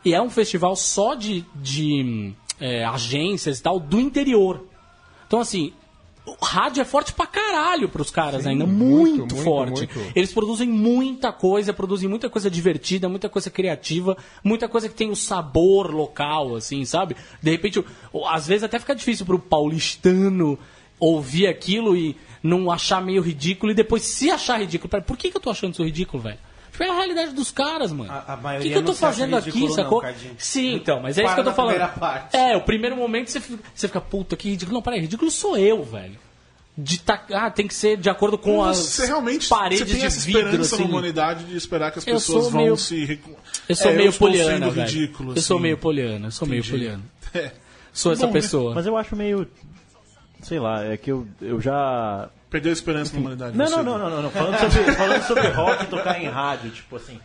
[0.04, 4.62] E é um festival só de, de é, agências e tal do interior.
[5.26, 5.72] Então, assim,
[6.26, 9.88] o rádio é forte pra caralho pros caras ainda, muito, muito, muito, forte.
[9.94, 10.12] muito.
[10.14, 15.10] Eles produzem muita coisa, produzem muita coisa divertida, muita coisa criativa, muita coisa que tem
[15.10, 17.16] o sabor local, assim, sabe?
[17.42, 17.82] De repente,
[18.28, 20.58] às vezes até fica difícil pro paulistano
[21.00, 24.88] ouvir aquilo e não achar meio ridículo e depois se achar ridículo.
[24.88, 26.38] Pera, por que, que eu tô achando isso ridículo, velho?
[26.70, 28.10] Tipo, é a realidade dos caras, mano.
[28.10, 30.00] A- a o que, que eu tô fazendo aqui, ridículo, não, sacou?
[30.00, 30.34] Cardinho.
[30.38, 31.80] Sim, então, mas é isso que eu tô falando.
[32.32, 34.74] É, o primeiro momento você fica, você fica, puta, que ridículo.
[34.76, 36.16] Não, peraí, ridículo sou eu, velho.
[36.78, 40.00] De tá, ah, tem que ser de acordo com as Você realmente paredes você tem
[40.00, 40.84] de essa vidro, esperança assim.
[40.84, 43.20] na humanidade de esperar que as Eu pessoas vão meio- se...
[43.68, 44.86] Eu sou É, meio estou poliana, velho.
[44.86, 45.62] ridículo, eu sou assim.
[45.62, 46.70] meio poliana, eu sou meio Entendi.
[46.72, 47.02] poliana.
[47.34, 47.52] É.
[47.92, 48.40] Sou essa Bom, né?
[48.40, 48.74] pessoa.
[48.74, 49.46] Mas eu acho meio.
[50.42, 52.28] Sei lá, é que eu, eu já.
[52.48, 53.56] Perdeu a esperança na humanidade.
[53.56, 54.30] Não, não, não, não, não, não.
[54.30, 57.18] Falando sobre, falando sobre rock e tocar em rádio, tipo assim.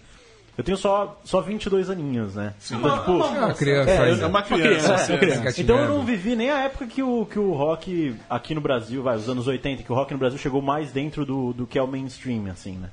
[0.58, 2.54] Eu tenho só, só 22 aninhos, né?
[2.72, 3.12] Então, tipo.
[3.12, 4.22] É uma criança É, eu-.
[4.22, 4.64] É uma criança.
[4.70, 5.62] criança, você- uma criança.
[5.62, 9.02] Então eu não vivi nem a época que o, que o rock aqui no Brasil,
[9.04, 11.78] vai, os anos 80, que o rock no Brasil chegou mais dentro do, do que
[11.78, 12.90] é o mainstream, assim, né?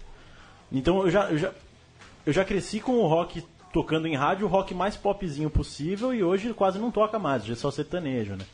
[0.72, 1.50] Então eu já, eu já,
[2.26, 6.22] eu já cresci com o rock tocando em rádio, o rock mais popzinho possível, e
[6.24, 8.44] hoje quase não toca mais, já é só sertanejo, né?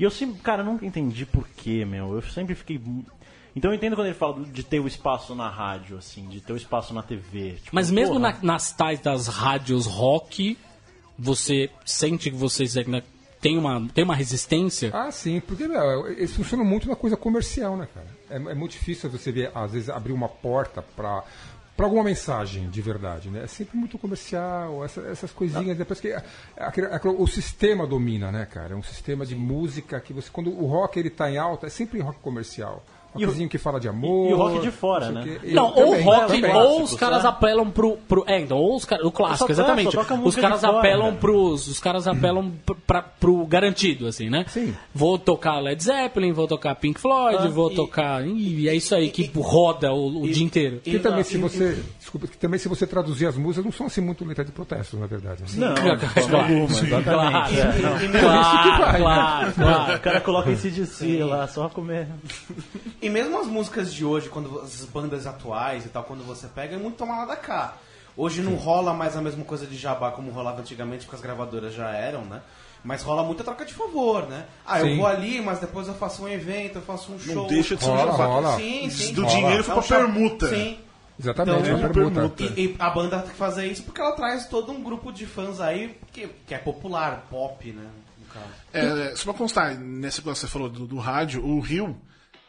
[0.00, 2.14] E eu sempre, cara, nunca entendi por quê, meu.
[2.14, 2.80] Eu sempre fiquei.
[3.54, 6.54] Então eu entendo quando ele fala de ter o espaço na rádio, assim, de ter
[6.54, 7.56] o espaço na TV.
[7.62, 10.56] tipo, Mas mesmo na- nas tais das rádios rock,
[11.18, 13.04] você sente que vocês ainda
[13.42, 14.90] tem uma, tem uma resistência?
[14.94, 18.06] Ah, sim, porque meu, eles funcionam muito na coisa comercial, né, cara?
[18.30, 21.22] É, é muito difícil você ver, às vezes, abrir uma porta para
[21.80, 23.44] para alguma mensagem de verdade, né?
[23.44, 25.78] É sempre muito comercial, essa- essas coisinhas.
[25.78, 26.22] Depois que a-
[26.58, 28.74] aquele- aquele- o sistema domina, né, cara?
[28.74, 31.70] É um sistema de música que você, quando o rock ele tá em alta, é
[31.70, 32.84] sempre rock comercial.
[33.16, 34.30] E o- que fala de amor.
[34.30, 35.20] e o rock de fora, né?
[35.20, 35.52] o quê.
[35.52, 36.54] Não, ou também, rock, também.
[36.56, 37.28] ou os caras né?
[37.28, 38.24] apelam pro, pro.
[38.26, 39.04] É, então, ou os caras.
[39.04, 39.88] O clássico, exatamente.
[40.24, 41.16] Os caras fora, apelam né?
[41.20, 41.66] pros.
[41.68, 44.44] Os caras apelam pr- pra, pro garantido, assim, né?
[44.48, 44.74] Sim.
[44.94, 48.26] Vou tocar Led Zeppelin, vou tocar Pink Floyd, vou e- tocar.
[48.26, 50.80] Ih, é isso aí que roda o, o dia inteiro.
[50.80, 54.00] Que também, se você, desculpa, que também se você traduzir as músicas, não são assim
[54.00, 55.42] muito letras de protesto, na verdade.
[55.42, 55.48] né?
[55.68, 57.04] Não, de Claro, forma alguma, exatamente.
[57.04, 58.20] Claro, é, não.
[58.20, 58.98] claro, vai, né?
[58.98, 59.94] claro, claro.
[59.96, 62.08] O cara coloca esse de si lá, só comer.
[63.00, 66.74] E mesmo as músicas de hoje, quando as bandas atuais e tal, quando você pega,
[66.74, 67.74] é muito tomar lá da cá.
[68.16, 71.72] Hoje não rola mais a mesma coisa de jabá como rolava antigamente, porque as gravadoras
[71.72, 72.40] já eram, né?
[72.82, 74.46] Mas rola muita troca de favor, né?
[74.66, 74.96] Ah, eu Sim.
[74.96, 77.34] vou ali, mas depois eu faço um evento, eu faço um show.
[77.34, 78.12] Não deixa de ser um jabá.
[78.26, 78.56] rola.
[78.56, 79.12] Sim, sim.
[79.12, 79.34] Do rola.
[79.36, 80.48] dinheiro foi É pra show- permuta.
[80.48, 80.78] Sim.
[81.20, 82.28] Exatamente, Então, uma pergunta.
[82.28, 82.60] permuta.
[82.60, 85.26] E, e a banda tem que fazer isso porque ela traz todo um grupo de
[85.26, 87.86] fãs aí que, que é popular, pop, né?
[88.18, 88.46] No caso.
[88.72, 91.96] É, só pra constar, nessa coisa que você falou do, do rádio, o Rio,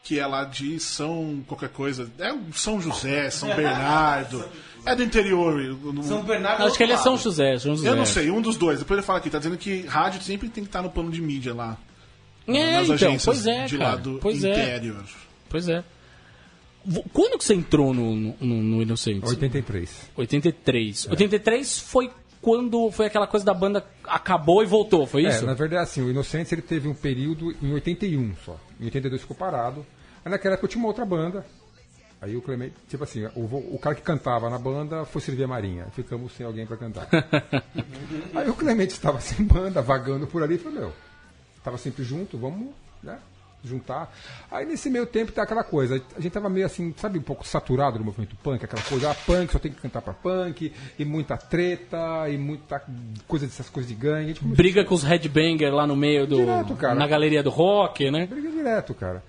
[0.03, 4.43] que é lá de São qualquer coisa, é o São José, São Bernardo,
[4.86, 5.55] é do interior.
[5.93, 6.63] no- São Bernardo.
[6.65, 7.17] Acho que ele é São.
[7.17, 7.89] José, São José.
[7.89, 8.79] Eu não sei, um dos dois.
[8.79, 11.21] Depois ele fala aqui, tá dizendo que rádio sempre tem que estar no plano de
[11.21, 11.77] mídia lá.
[12.47, 13.89] É, nas então, agências pois é, de cara.
[13.91, 15.03] lá do Pois é, interior.
[15.47, 15.84] pois é.
[17.13, 19.30] Quando que você entrou no, no, no Inocentes?
[19.30, 20.10] 83.
[20.15, 21.08] 83.
[21.10, 25.46] 83 foi quando foi aquela coisa da banda acabou e voltou, foi É, isso?
[25.46, 28.60] na verdade, assim, o Inocentes ele teve um período em 81 só.
[28.80, 29.86] Em 82 ficou parado.
[30.26, 31.46] Aí naquela época eu tinha uma outra banda.
[32.20, 35.48] Aí o Clemente, tipo assim, o, o cara que cantava na banda foi servir a
[35.48, 35.88] Marinha.
[35.91, 37.08] Ficamos sem alguém pra cantar.
[38.36, 40.94] Aí o Clemente estava sem banda, vagando por ali e falou, meu,
[41.63, 42.70] tava sempre junto, vamos,
[43.02, 43.17] né?
[43.63, 44.12] Juntar.
[44.50, 47.45] Aí nesse meio tempo tá aquela coisa, a gente tava meio assim, sabe, um pouco
[47.45, 51.06] saturado do movimento punk, aquela coisa, ah, punk, só tem que cantar pra punk, e
[51.06, 52.82] muita treta, e muita
[53.28, 54.36] coisa dessas coisas de gangue.
[54.41, 56.38] Briga com os headbanger lá no meio do.
[56.38, 56.95] Direto, cara.
[56.95, 58.26] Na galeria do rock, né?
[58.26, 59.24] Briga direto, cara.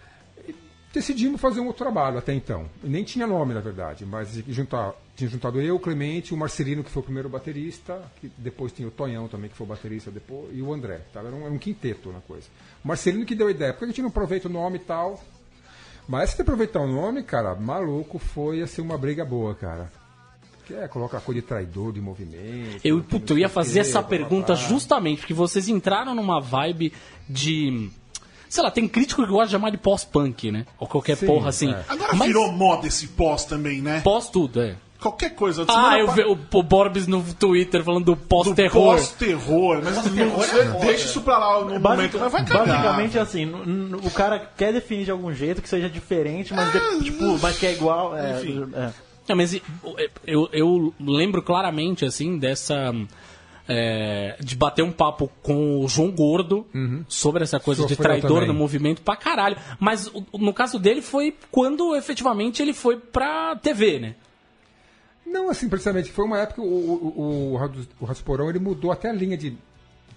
[0.92, 2.68] Decidimos fazer um outro trabalho até então.
[2.82, 6.90] Nem tinha nome, na verdade, mas juntar, tinha juntado eu, o Clemente, o Marcelino, que
[6.90, 10.50] foi o primeiro baterista, que depois tinha o Tonhão também, que foi o baterista depois,
[10.52, 11.00] e o André.
[11.12, 11.20] Tá?
[11.20, 12.46] Era, um, era um quinteto na coisa.
[12.84, 14.80] O Marcelino que deu a ideia, por que a gente não aproveita o nome e
[14.80, 15.18] tal?
[16.06, 19.90] Mas se aproveitar o nome, cara, maluco, foi assim uma briga boa, cara.
[20.66, 22.80] Que é, coloca a coisa de traidor de movimento.
[22.84, 24.62] Eu, não eu ia fazer essa blá, blá, pergunta blá.
[24.62, 26.92] justamente porque vocês entraram numa vibe
[27.28, 27.90] de.
[28.52, 30.66] Sei lá, tem crítico que gosta de chamar de pós-punk, né?
[30.78, 31.72] Ou qualquer Sim, porra assim.
[31.72, 31.84] é.
[31.88, 34.02] Agora Mas virou moda esse pós também, né?
[34.04, 34.76] Pós tudo, é.
[35.00, 35.64] Qualquer coisa.
[35.68, 38.92] Ah, eu vi o, o Borbs no Twitter falando do pós-terror.
[38.96, 39.80] pós-terror.
[39.82, 42.66] Mas não, você deixa isso pra lá no Basic- momento, mas vai cagar.
[42.66, 43.50] basicamente assim,
[44.04, 47.64] o cara quer definir de algum jeito que seja diferente, mas de- tipo, mas que
[47.66, 48.14] é igual.
[48.14, 48.66] É, Enfim.
[48.74, 48.90] é.
[49.28, 49.62] Não, mas e-
[50.26, 52.92] eu, eu lembro claramente, assim, dessa.
[53.68, 56.66] É, de bater um papo com o João Gordo
[57.08, 59.56] sobre essa coisa de traidor no movimento pra caralho.
[59.78, 64.14] Mas o- no caso dele foi quando efetivamente ele foi pra TV, né?
[65.26, 66.10] Não, assim, precisamente.
[66.10, 67.52] Foi uma época que o, o, o,
[68.00, 69.56] o Rádio Porão, ele mudou até a linha de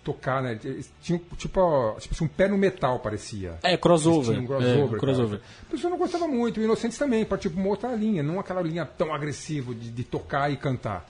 [0.03, 0.60] tocar, né?
[0.63, 3.55] Eles tinham, tipo, tipo assim, um pé no metal, parecia.
[3.63, 4.38] É, crossover.
[4.39, 4.95] Um crossover.
[4.95, 5.41] É, crossover.
[5.67, 6.60] A pessoa não gostava muito.
[6.60, 8.21] O Inocentes também, partiu pra uma outra linha.
[8.21, 11.05] Não aquela linha tão agressiva de, de tocar e cantar.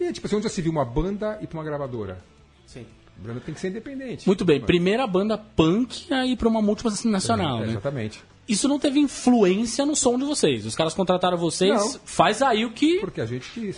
[0.00, 2.18] E, tipo assim, onde já se viu uma banda e pra uma gravadora?
[2.66, 2.86] Sim.
[3.22, 4.26] A banda tem que ser independente.
[4.26, 7.70] Muito bem, primeira banda punk a ir pra uma multinacional, É, né?
[7.72, 8.22] Exatamente.
[8.48, 10.64] Isso não teve influência no som de vocês.
[10.64, 12.00] Os caras contrataram vocês, Não.
[12.04, 12.98] faz aí o que.
[13.00, 13.76] Porque a gente quis.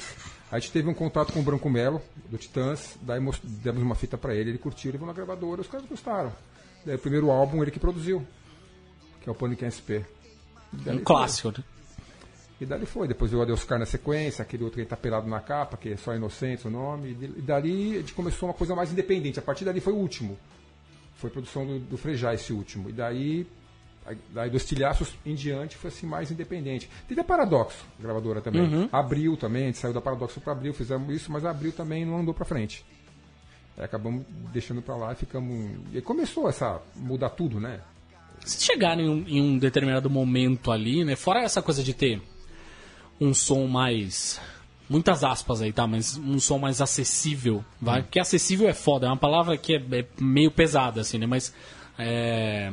[0.52, 3.94] A gente teve um contato com o Branco Melo, do Titãs, daí mos- demos uma
[3.94, 6.33] fita pra ele, ele curtiu, ele levou na gravadora, os caras gostaram.
[6.85, 8.26] Daí o primeiro álbum ele que produziu,
[9.22, 10.04] que é o Panic SP.
[10.72, 11.64] Daí Um clássico, né?
[12.61, 15.27] E dali foi, depois veio o Adeus Car na sequência, aquele outro que tá pelado
[15.27, 18.75] na capa, que é só Inocentes o nome, e dali a gente começou uma coisa
[18.75, 20.38] mais independente, a partir dali foi o último.
[21.14, 22.90] Foi produção do, do Frejá esse último.
[22.90, 23.46] E daí,
[24.05, 26.88] aí- daí dos Tilhaços em diante foi assim mais independente.
[27.09, 28.62] Teve a Paradoxo, a gravadora também.
[28.92, 32.18] Abril também, a gente saiu da Paradoxo para Abril, fizemos isso, mas Abril também não
[32.18, 32.85] andou para frente.
[33.79, 35.70] Aí acabamos deixando para lá e ficamos.
[35.94, 36.83] E começou essa.
[36.94, 37.81] mudar tudo, né?
[38.44, 41.16] Se chegar em um, em um determinado momento ali, né?
[41.16, 42.20] Fora essa coisa de ter
[43.20, 44.40] um som mais.
[44.88, 45.87] Muitas aspas aí, tá?
[45.87, 48.02] Mas um som mais acessível, vai?
[48.02, 51.26] Porque acessível é foda, é uma palavra que é, é meio pesada, assim, né?
[51.26, 51.54] Mas.
[51.98, 52.72] é,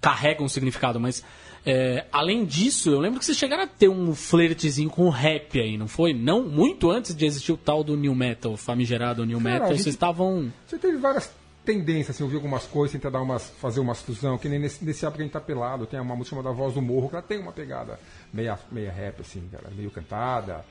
[0.00, 1.24] carrega um significado, mas.
[1.64, 5.58] é, além disso, eu lembro que vocês chegaram a ter um flertezinho com o rap
[5.58, 6.12] aí, não foi?
[6.12, 9.82] Não muito antes de existir o tal do New Metal, famigerado New Cara, Metal, gente-
[9.84, 10.52] vocês estavam.
[10.66, 11.30] Você teve várias
[11.64, 15.06] tendências, assim, ouvir algumas coisas, tentar dar umas, fazer umas fusão, que nem nesse, nesse
[15.06, 17.22] álbum que a gente tá pelado, tem uma música chamada Voz do Morro, que ela
[17.22, 17.98] tem uma pegada
[18.34, 20.64] meia, meia rap, assim, cara, meio cantada.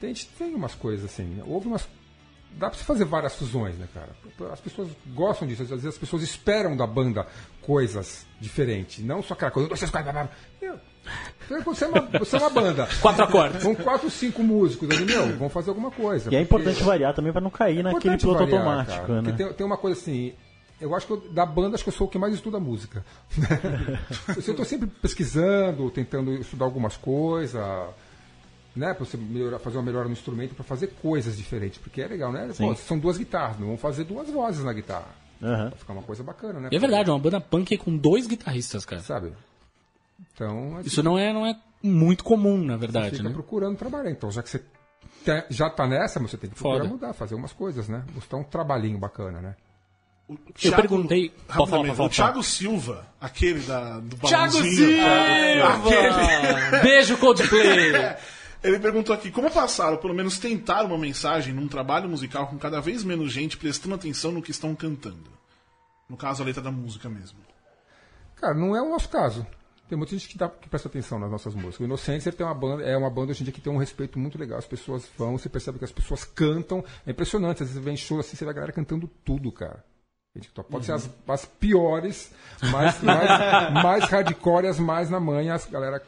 [0.00, 1.86] Tem, tem umas coisas assim, houve umas.
[2.54, 4.10] Dá pra você fazer várias fusões, né, cara?
[4.52, 7.26] As pessoas gostam disso, às vezes as pessoas esperam da banda
[7.62, 9.66] coisas diferentes, não só aquela coisa.
[9.66, 10.78] "Um, dois, três, quatro, blá, blá, blá".
[11.48, 12.86] Meu, Você é, uma, você é uma banda.
[13.00, 13.62] Quatro acordes.
[13.62, 16.30] São quatro, cinco músicos ali, meu, vão fazer alguma coisa.
[16.30, 19.22] E é porque- importante variar também pra não cair naquele importante piloto variar, automático, cara,
[19.22, 19.30] né?
[19.30, 20.32] porque tem, tem uma coisa assim.
[20.82, 23.04] Eu acho que eu- da banda acho que eu sou o que mais estuda música.
[24.28, 27.60] eu estou sempre pesquisando, tentando estudar algumas coisas,
[28.74, 32.06] né, para você melhorar, fazer uma melhora no instrumento, para fazer coisas diferentes, porque é
[32.08, 32.48] legal, né?
[32.56, 35.08] Pô, são duas guitarras, não vamos fazer duas vozes na guitarra.
[35.42, 35.70] Aham.
[35.70, 36.68] Pra ficar uma coisa bacana, né?
[36.72, 39.02] É verdade, é uma banda punk com dois guitarristas, cara.
[39.02, 39.32] Sabe?
[40.34, 43.34] Então, assim, Isso não é, não é muito comum, na você verdade, fica né?
[43.34, 44.10] procurando trabalhar.
[44.10, 44.58] Então, já que você
[45.24, 46.88] te- já tá nessa, você tem que procurar Foda.
[46.88, 48.04] mudar, fazer umas coisas, né?
[48.14, 49.56] Buscar um trabalhinho bacana, né?
[50.34, 55.06] O Eu perguntei- Pode falar, falar, o Thiago Silva, aquele da, do Thiago Silva!
[56.82, 57.92] Beijo, Coldplay!
[58.62, 62.56] Ele perguntou aqui, como passar, ou pelo menos tentar uma mensagem num trabalho musical com
[62.56, 65.30] cada vez menos gente prestando atenção no que estão cantando?
[66.08, 67.38] No caso, a letra da música mesmo.
[68.36, 69.44] Cara, não é o nosso caso.
[69.88, 71.80] Tem muita gente que, dá, que presta atenção nas nossas músicas.
[71.80, 74.16] O Inocência tem uma banda, é uma banda hoje em dia que tem um respeito
[74.18, 74.58] muito legal.
[74.58, 76.84] As pessoas vão, você percebe que as pessoas cantam.
[77.04, 77.64] É impressionante.
[77.64, 79.84] Às vezes vem show assim, você vê a galera cantando tudo, cara.
[80.34, 82.30] Então, Pode ser as, as piores,
[82.70, 83.28] mais, mais,
[83.82, 86.02] mais hardcore, as mais na manha, as galera.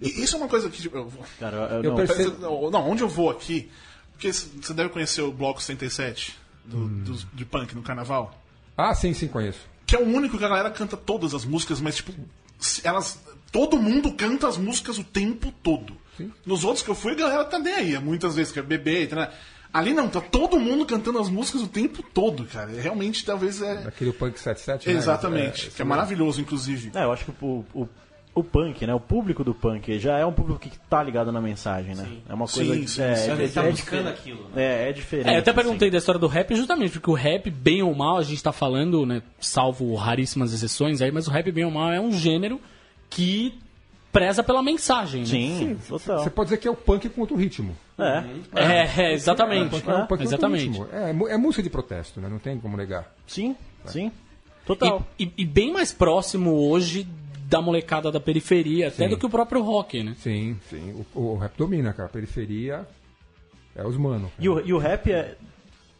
[0.00, 0.80] E isso é uma coisa que.
[0.82, 3.70] tipo, eu Cara, eu, Eu não, percebo- Não, onde eu vou aqui?
[4.12, 8.38] Porque você deve conhecer o Bloco 67 do, dos- de punk no carnaval.
[8.76, 9.60] Ah, sim, sim, conheço.
[9.86, 12.12] Que é o único que a galera canta todas as músicas, mas tipo,
[12.84, 13.18] elas.
[13.50, 15.96] Todo mundo canta as músicas o tempo todo.
[16.44, 17.98] Nos outros que eu fui, a galera tá nem aí.
[17.98, 19.32] Muitas vezes quer beber, tá,
[19.72, 22.70] Ali não, tá todo mundo cantando as músicas o tempo todo, cara.
[22.80, 23.86] Realmente, talvez é.
[23.86, 24.94] Aquele Punk 77, né?
[24.94, 25.68] Exatamente.
[25.68, 26.90] É, que é maravilhoso, inclusive.
[26.94, 27.88] É, eu acho que o, o,
[28.34, 28.94] o punk, né?
[28.94, 32.08] O público do punk já é um público que tá ligado na mensagem, né?
[32.28, 33.30] É uma coisa Sim, que sim, é, sim.
[33.30, 34.08] é, Ele tá é buscando diferente.
[34.08, 34.62] aquilo, né?
[34.62, 35.28] É, é diferente.
[35.28, 35.60] É, eu até assim.
[35.60, 38.52] perguntei da história do rap justamente porque o rap, bem ou mal, a gente tá
[38.52, 42.60] falando, né, salvo raríssimas exceções aí, mas o rap, bem ou mal, é um gênero
[43.10, 43.58] que
[44.12, 45.26] preza pela mensagem, né?
[45.26, 46.22] Sim, total.
[46.22, 47.76] Você pode dizer que é o punk com outro ritmo.
[47.98, 48.24] É.
[48.54, 49.62] É, é, exatamente.
[49.62, 50.80] É um punk com outro exatamente.
[50.92, 52.28] É, mu- é música de protesto, né?
[52.28, 53.12] Não tem como negar.
[53.26, 53.56] Sim,
[53.86, 54.12] sim.
[54.64, 55.04] Total.
[55.18, 57.08] E, e- e bem mais próximo hoje
[57.48, 59.08] da molecada da periferia, até Sim.
[59.08, 60.14] do que o próprio rock, né?
[60.18, 61.04] Sim, sim.
[61.14, 62.06] O, o rap domina, cara.
[62.08, 62.86] A periferia
[63.74, 64.30] é os mano.
[64.38, 65.34] E o, e o rap é.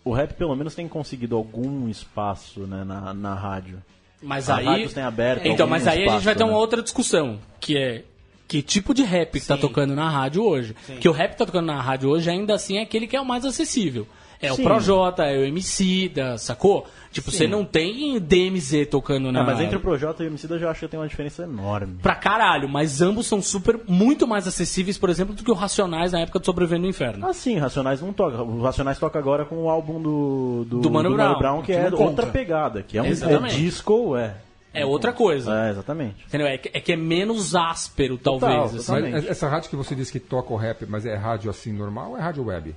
[0.04, 3.82] O rap pelo menos tem conseguido algum espaço né, na, na rádio.
[4.22, 4.64] Mas As aí.
[4.66, 6.50] rádios têm aberto Então, mas aí a gente espaço, vai ter né?
[6.50, 8.04] uma outra discussão, que é
[8.48, 10.74] que tipo de rap que tá tocando na rádio hoje.
[10.98, 13.20] Que o rap que tá tocando na rádio hoje ainda assim é aquele que é
[13.20, 14.06] o mais acessível.
[14.40, 14.62] É Sim.
[14.62, 16.86] o Projota, é o MC da, sacou?
[17.10, 20.54] Tipo, você não tem DMZ tocando na Ah, mas entre o Projota e o Emicida
[20.54, 21.98] eu já acho que tem uma diferença enorme.
[22.00, 26.12] Pra caralho, mas ambos são super, muito mais acessíveis, por exemplo, do que o Racionais
[26.12, 27.26] na época do Sobrevivendo no Inferno.
[27.26, 28.40] Ah, sim, Racionais não toca.
[28.42, 31.90] O Racionais toca agora com o álbum do, do, Do Mano Brown, que, que é
[31.92, 34.36] outra pegada, que é um é disco, é.
[34.80, 35.66] É outra coisa.
[35.66, 36.24] É, exatamente.
[36.26, 36.46] Entendeu?
[36.46, 38.52] É que, é que é menos áspero, talvez.
[38.52, 38.64] Total,
[39.00, 39.10] assim.
[39.12, 42.10] Mas essa rádio que você disse que toca o rap, mas é rádio assim normal
[42.10, 42.74] ou é rádio web?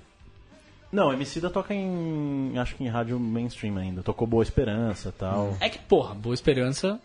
[0.92, 2.54] Não, Emicida toca em.
[2.58, 4.04] acho que em rádio mainstream ainda.
[4.04, 5.56] Tocou Boa Esperança e tal.
[5.60, 7.00] É que, porra, Boa Esperança.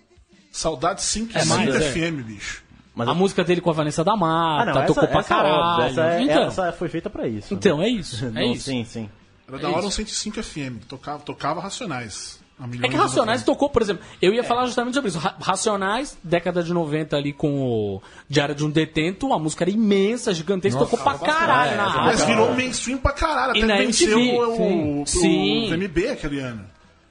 [0.50, 1.92] Saudade 5 É mais, é.
[1.92, 2.64] FM, bicho.
[2.94, 5.50] Mas a música dele com a Vanessa da Mata, Ah, tocou pra essa é óbvio,
[5.50, 5.84] caralho.
[5.90, 7.52] essa, é- então, essa foi feita pra isso.
[7.52, 8.24] então, é isso.
[8.26, 8.64] É Não, isso.
[8.64, 9.10] Sim, sim.
[9.46, 10.78] Era da hora um 105 FM.
[10.88, 12.40] Tocava, tocava Racionais.
[12.82, 15.18] É que Racionais tocou, por exemplo, eu ia falar justamente sobre isso.
[15.18, 19.70] Ra- Racionais, década de 90 ali com o Diário de um Detento, a música era
[19.70, 22.26] imensa, gigantesca, tocou pra caralho na Mas rádio.
[22.26, 23.56] virou mainstream pra caralho.
[23.56, 25.66] E Até na venceu MTV, o, o, Sim.
[25.66, 26.64] o VMB aquele ano.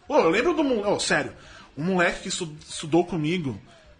[0.07, 0.87] Pô, eu lembro do moleque.
[0.89, 1.31] Oh, sério.
[1.77, 3.55] Um moleque que estu- estudou comigo,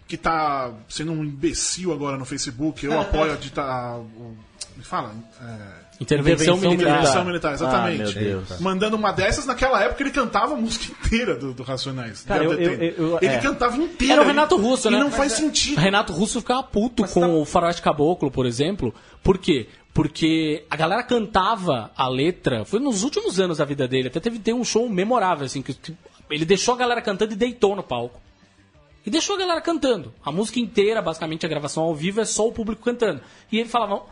[0.07, 2.85] que tá sendo um imbecil agora no Facebook.
[2.85, 3.99] Eu apoio a dita.
[4.77, 5.13] Me fala.
[5.41, 6.89] É, Intervenção, Intervenção militar.
[6.97, 8.01] Intervenção militar, exatamente.
[8.01, 8.59] Ah, meu Deus.
[8.59, 12.23] Mandando uma dessas, naquela época ele cantava a música inteira do, do Racionais.
[12.23, 13.37] Cara, eu- eu- eu- ele é.
[13.39, 14.13] cantava inteira.
[14.15, 14.99] Era o Renato Russo, e né?
[14.99, 15.79] não faz Mas é- sentido.
[15.79, 18.93] Renato Russo ficava puto com o Faroeste Caboclo, por exemplo.
[19.23, 19.69] Por quê?
[19.93, 24.37] Porque a galera cantava a letra, foi nos últimos anos da vida dele, até teve
[24.39, 25.95] ter um show memorável, assim, que que
[26.29, 28.19] ele deixou a galera cantando e deitou no palco.
[29.05, 30.13] E deixou a galera cantando.
[30.23, 33.21] A música inteira, basicamente, a gravação ao vivo é só o público cantando.
[33.51, 34.03] E ele falava.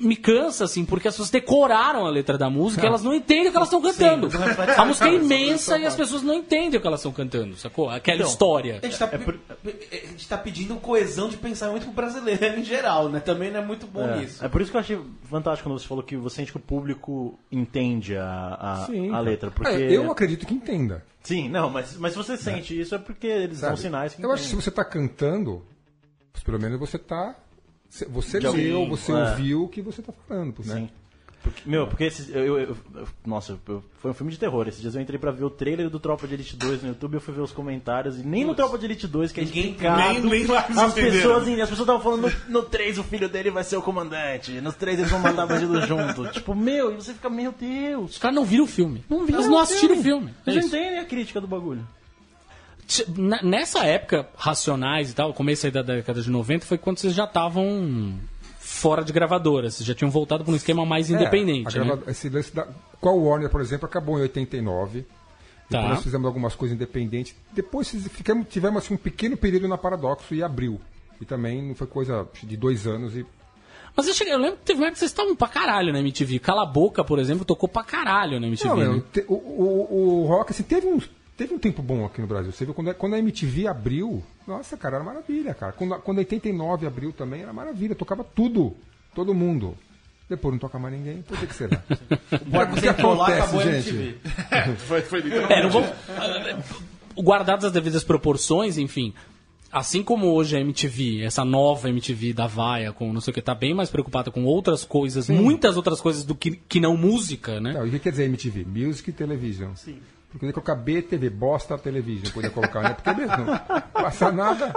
[0.00, 3.48] Me cansa, assim, porque as pessoas decoraram a letra da música e elas não entendem
[3.48, 4.28] o que elas estão cantando.
[4.76, 7.88] A música é imensa e as pessoas não entendem o que elas estão cantando, sacou?
[7.90, 8.80] Aquela história.
[8.82, 13.20] A gente, tá, a gente tá pedindo coesão de pensamento pro brasileiro em geral, né?
[13.20, 14.44] Também não é muito bom É, nisso.
[14.44, 16.60] é por isso que eu achei fantástico quando você falou que você sente que o
[16.60, 19.50] público entende a, a, Sim, a letra.
[19.50, 19.70] Porque...
[19.70, 21.04] É, eu acredito que entenda.
[21.22, 23.80] Sim, não, mas, mas se você sente isso é porque eles dão sabe?
[23.80, 24.62] sinais que Eu acho que se entendem.
[24.62, 25.62] você está cantando,
[26.44, 27.34] pelo menos você está.
[28.10, 29.14] Você De leu, alguém, você é.
[29.30, 30.54] ouviu o que você está falando.
[30.64, 30.74] Né?
[30.74, 30.90] Sim.
[31.42, 32.58] Porque, meu, porque esses, eu, eu-
[32.94, 34.66] eu- Nossa, eu- foi um filme de terror.
[34.66, 37.14] Esses dias eu entrei pra ver o trailer do Tropa de Elite 2 no YouTube,
[37.14, 39.64] eu fui ver os comentários, e nem no Tropa de Elite 2, que é Ninguém-
[39.64, 39.98] explicado.
[40.00, 43.62] nem- nem as pessoas, as pessoas estavam falando no, no 3 o filho dele vai
[43.62, 46.26] ser o comandante, nos 3 eles vão matar bandido junto.
[46.32, 48.12] Tipo, meu, e você fica, meu Deus.
[48.12, 49.04] Os caras não viram o filme.
[49.10, 50.30] Não Eles não assistiram o filme.
[50.46, 50.76] É Eles não isso.
[50.78, 51.86] entendem a crítica do bagulho.
[53.42, 57.24] Nessa época, Racionais e tal, começo aí da década de 90, foi quando vocês já
[57.24, 58.18] estavam
[58.58, 59.70] fora de gravadora.
[59.70, 61.98] Vocês já tinham voltado para um esquema mais É, independente, a né?
[62.08, 62.66] esse lance da,
[63.02, 65.02] a Warner, por exemplo, acabou em 89.
[65.02, 65.06] Tá.
[65.68, 67.34] Depois nós fizemos algumas coisas independentes.
[67.52, 70.80] Depois ficamos, tivemos assim, um pequeno período na Paradoxo e abriu.
[71.20, 73.24] E também não foi coisa de dois anos e
[73.96, 76.00] Mas eu, cheguei, eu lembro que teve uma época que vocês estavam pra caralho na
[76.00, 76.38] MTV.
[76.40, 78.68] Cala a Boca, por exemplo, tocou pra caralho na MTV.
[78.84, 79.02] Não, né?
[79.28, 80.98] o, o, o rock, assim, teve um,
[81.36, 82.52] teve um tempo bom aqui no Brasil.
[82.52, 85.72] Você viu, quando, a- quando a MTV abriu, nossa, cara, era maravilha, cara.
[85.72, 87.94] Quando, a- quando a 89 abriu também, era maravilha.
[87.94, 88.74] Tocava tudo,
[89.14, 89.76] todo mundo.
[90.28, 91.82] Depois não toca mais ninguém, por que que será?
[92.40, 93.90] O Borges entrou lá, acabou a gente?
[93.90, 94.18] MTV.
[94.86, 95.52] Foi, foi literalmente.
[95.52, 95.90] É, não vamos.
[97.16, 99.12] Guardadas as devidas proporções, enfim.
[99.70, 103.42] Assim como hoje a MTV, essa nova MTV da Vaia, com não sei o que,
[103.42, 107.60] tá bem mais preocupada com outras coisas, muitas outras coisas do que, que não música,
[107.60, 107.72] né?
[107.72, 108.64] Não, o que quer dizer MTV?
[108.64, 109.74] Music Television.
[109.74, 109.98] Sim.
[110.34, 112.94] Porque podia colocar BTV, Bosta Television, podia colocar, né?
[112.94, 114.72] Porque mesmo, não passa nada.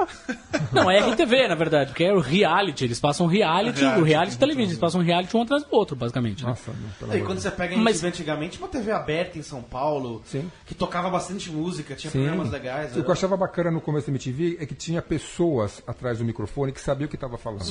[0.71, 4.65] Não, é RTV, na verdade, porque é o reality, eles passam reality, o reality televisão,
[4.69, 6.43] eles passam reality um atrás do outro, basicamente.
[6.43, 6.49] né?
[6.49, 10.21] Nossa, não, E quando você pega a Mas- antigamente, uma TV aberta em São Paulo,
[10.25, 10.47] Sim.
[10.63, 12.19] que tocava bastante música, tinha Sim.
[12.19, 12.91] programas legais.
[12.91, 16.19] O que eu era- achava bacana no começo da MTV é que tinha pessoas atrás
[16.19, 17.65] do microfone que sabiam o que estava falando.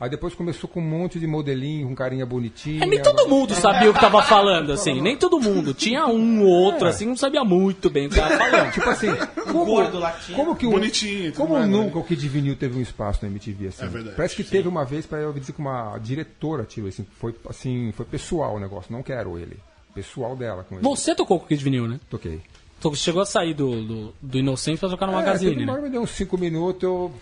[0.00, 2.84] Aí depois começou com um monte de modelinho, com carinha bonitinha.
[2.84, 5.74] É, nem todo mundo sabia o que tava falando, assim, nem todo mundo.
[5.74, 8.72] Tinha um ou outro, assim, que não sabia muito bem o que tava falando.
[8.72, 9.08] Tipo assim,
[9.44, 10.36] como, gordo tinha.
[10.36, 11.76] como que o, Bonitinho e como mais, né?
[11.76, 13.84] nunca o Kid Vinil teve um espaço na MTV assim?
[13.84, 17.06] É verdade, Parece que teve uma vez para eu dizer que uma diretora tirou assim,
[17.18, 19.56] foi assim, foi pessoal o negócio, não quero ele.
[19.94, 20.84] Pessoal dela com ele.
[20.84, 21.98] Você tocou com o Kid Vinil, né?
[22.08, 22.40] Toquei.
[22.78, 25.80] Então, chegou a sair do, do, do Inocente pra tocar no É, Magazine, né?
[25.80, 27.12] me deu uns 5 minutos, eu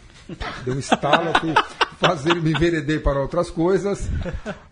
[0.64, 1.54] dei um estalo, fui
[1.98, 4.10] fazer, me enveredei para outras coisas.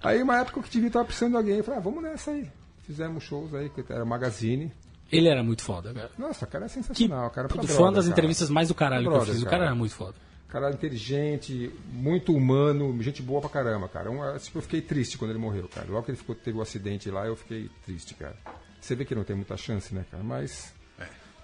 [0.02, 2.46] Aí uma época que tive tava precisando de alguém, eu falei, ah, vamos nessa aí.
[2.86, 4.70] Fizemos shows aí, que era Magazine.
[5.16, 6.10] Ele era muito foda, cara.
[6.18, 7.48] Nossa, o cara é Que sensacional, cara.
[7.48, 8.12] puto, puta foi uma das cara.
[8.12, 9.36] entrevistas mais do caralho que eu fiz.
[9.40, 9.64] O cara cara.
[9.66, 10.14] era muito foda.
[10.48, 14.10] Cara inteligente, muito humano, gente boa pra caramba, cara.
[14.10, 15.86] Um, tipo, eu fiquei triste quando ele morreu, cara.
[15.90, 18.36] Logo que ele ficou, teve o acidente lá, eu fiquei triste, cara.
[18.80, 20.22] Você vê que não tem muita chance, né, cara?
[20.22, 20.72] Mas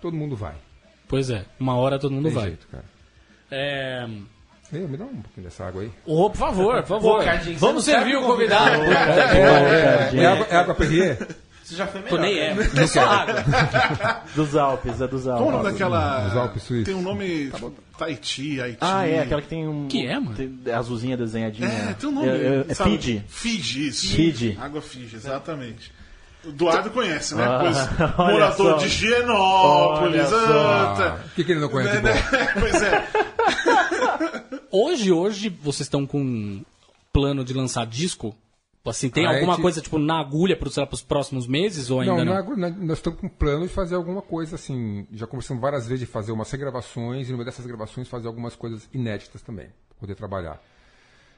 [0.00, 0.54] todo mundo vai.
[1.08, 2.44] Pois é, uma hora todo mundo Tem vai.
[2.48, 2.84] jeito, cara.
[3.50, 4.06] É...
[4.72, 5.90] Ei, me dá um pouquinho dessa água aí.
[6.06, 7.18] Ô, por favor, por favor.
[7.18, 8.82] Pô, Cardinho, Vamos servir o convidado.
[8.84, 11.18] É, água, é água Perrier?
[11.70, 12.16] Você já foi melhor.
[12.16, 12.52] Pô, nem é.
[12.52, 12.68] né?
[12.76, 13.44] É só água.
[14.34, 15.44] Dos Alpes, é dos Alpes.
[15.44, 16.26] Qual o nome daquela.
[16.26, 16.84] Os Alpes suíços.
[16.84, 17.48] Tem um nome.
[17.50, 18.78] tipo, Tahiti, Haiti.
[18.80, 19.86] Ah, é, aquela que tem um.
[19.86, 20.34] Que é, mano?
[20.34, 21.68] Tem azulzinha desenhadinha.
[21.68, 22.28] É, tem um nome.
[22.28, 22.74] É, é, é?
[22.74, 23.22] Fiji.
[23.28, 24.16] Fiji, isso.
[24.16, 24.58] Fiji.
[24.60, 25.92] Água Fiji, exatamente.
[26.44, 27.44] O Eduardo conhece, né?
[27.44, 27.76] Ah, Pois,
[28.32, 28.86] morador só.
[28.86, 29.14] de.
[29.14, 31.20] Anta.
[31.26, 32.08] O que, que ele não conhece de bom?
[32.58, 33.06] pois é.
[34.72, 36.64] Hoje, hoje, vocês estão com um
[37.12, 38.34] plano de lançar disco?
[38.84, 42.00] Assim, tem Ah, alguma é que- coisa, tipo, na agulha para os próximos meses ou
[42.00, 42.56] ainda Não, não?
[42.56, 45.06] não é- nós- estamos com plano de fazer alguma coisa assim.
[45.12, 48.56] Já conversamos várias vezes de fazer umas regravações e no meio dessas gravações fazer algumas
[48.56, 50.62] coisas inéditas também, pra poder trabalhar.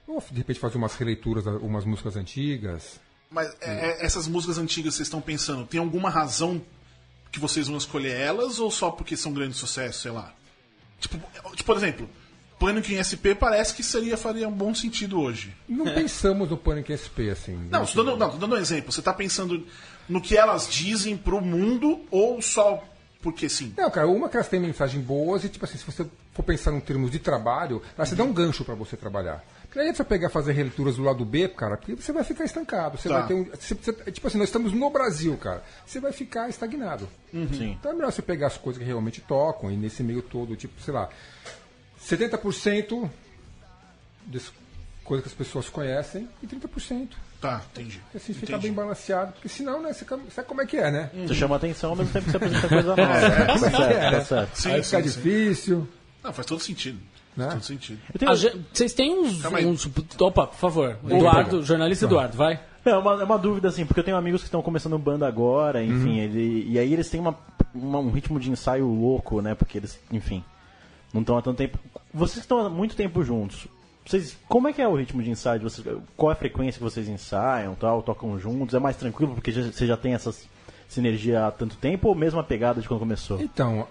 [0.06, 3.00] Ou de repente fazer umas releituras, umas músicas antigas.
[3.28, 6.62] Mas é, é, essas músicas antigas vocês estão pensando, tem alguma razão
[7.32, 10.32] que vocês vão escolher elas ou só porque são grandes sucessos, sei lá?
[11.00, 11.18] Tipo,
[11.56, 12.08] tipo, por exemplo,
[12.66, 15.52] Pânico em SP parece que seria, faria um bom sentido hoje.
[15.68, 17.56] Não pensamos no Panic SP assim.
[17.70, 17.86] Não, né?
[17.92, 18.92] tô dando, não, tô dando um exemplo.
[18.92, 19.66] Você tá pensando
[20.08, 22.82] no que elas dizem pro mundo ou só
[23.20, 23.72] porque sim?
[23.76, 26.72] Não, cara, uma que elas têm mensagens boas e, tipo assim, se você for pensar
[26.72, 29.44] em termos de trabalho, elas te dão um gancho pra você trabalhar.
[29.64, 32.44] Porque aí você pegar e fazer releituras do lado B, cara, porque você vai ficar
[32.44, 32.98] estancado.
[32.98, 33.18] Você Tá.
[33.20, 33.44] vai ter um.
[33.44, 35.62] você- você- tipo assim, nós estamos no Brasil, cara.
[35.86, 37.08] Você vai ficar estagnado.
[37.32, 37.76] Sim.
[37.80, 40.80] Então é melhor você pegar as coisas que realmente tocam e nesse meio todo, tipo,
[40.82, 41.08] sei lá,
[42.08, 43.08] 70%
[44.26, 44.52] das
[45.04, 47.08] coisas que as pessoas conhecem e 30%.
[47.40, 48.00] Tá, entendi.
[48.14, 48.68] Assim fica Entendi.
[48.68, 51.10] bem balanceado, porque senão, né, você sabe como é que é, né?
[51.26, 53.02] Você chama atenção ao mesmo tempo que você apresenta coisa nova.
[53.02, 54.54] tá certo, tá certo.
[54.56, 55.20] Sim, Aí sim, fica sim.
[55.20, 55.88] difícil.
[56.22, 56.98] Não, faz todo sentido.
[57.36, 57.44] Né?
[57.46, 58.00] Faz todo sentido.
[58.16, 60.96] Tenho- A gen- Vocês têm uns, uns- Opa, por favor.
[61.08, 62.60] Eduardo, jornalista Eduardo, vai.
[62.84, 65.26] Não, é uma, é uma dúvida, assim, porque eu tenho amigos que estão começando banda
[65.26, 66.16] agora, enfim, Uhum.
[66.18, 67.36] ele, e aí eles têm uma,
[67.74, 69.54] uma- um ritmo de ensaio louco, né?
[69.56, 70.44] Porque eles, enfim,
[71.12, 71.78] não estão há tanto tempo.
[72.12, 73.66] Vocês estão há muito tempo juntos.
[74.04, 75.86] Vocês, como é que é o ritmo de ensaio de vocês?
[76.16, 78.74] Qual é a frequência que vocês ensaiam, tal, tocam juntos?
[78.74, 80.48] É mais tranquilo porque já- você já tem essas
[80.88, 83.40] sinergia há tanto tempo ou mesmo a pegada de quando começou?
[83.40, 83.86] Então,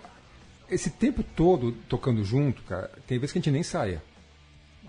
[0.70, 4.04] esse tempo todo tocando junto, cara, tem vezes que a gente nem saia.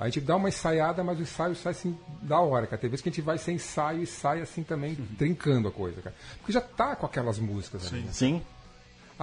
[0.01, 2.81] A gente dá uma ensaiada, mas o ensaio sai assim da hora, cara.
[2.81, 6.03] Tem vezes que a gente vai sem ensaio e sai assim também, trincando a coisa,
[6.03, 6.17] cara.
[6.39, 8.03] Porque já tá com aquelas músicas ali.
[8.03, 8.09] né?
[8.11, 8.43] Sim.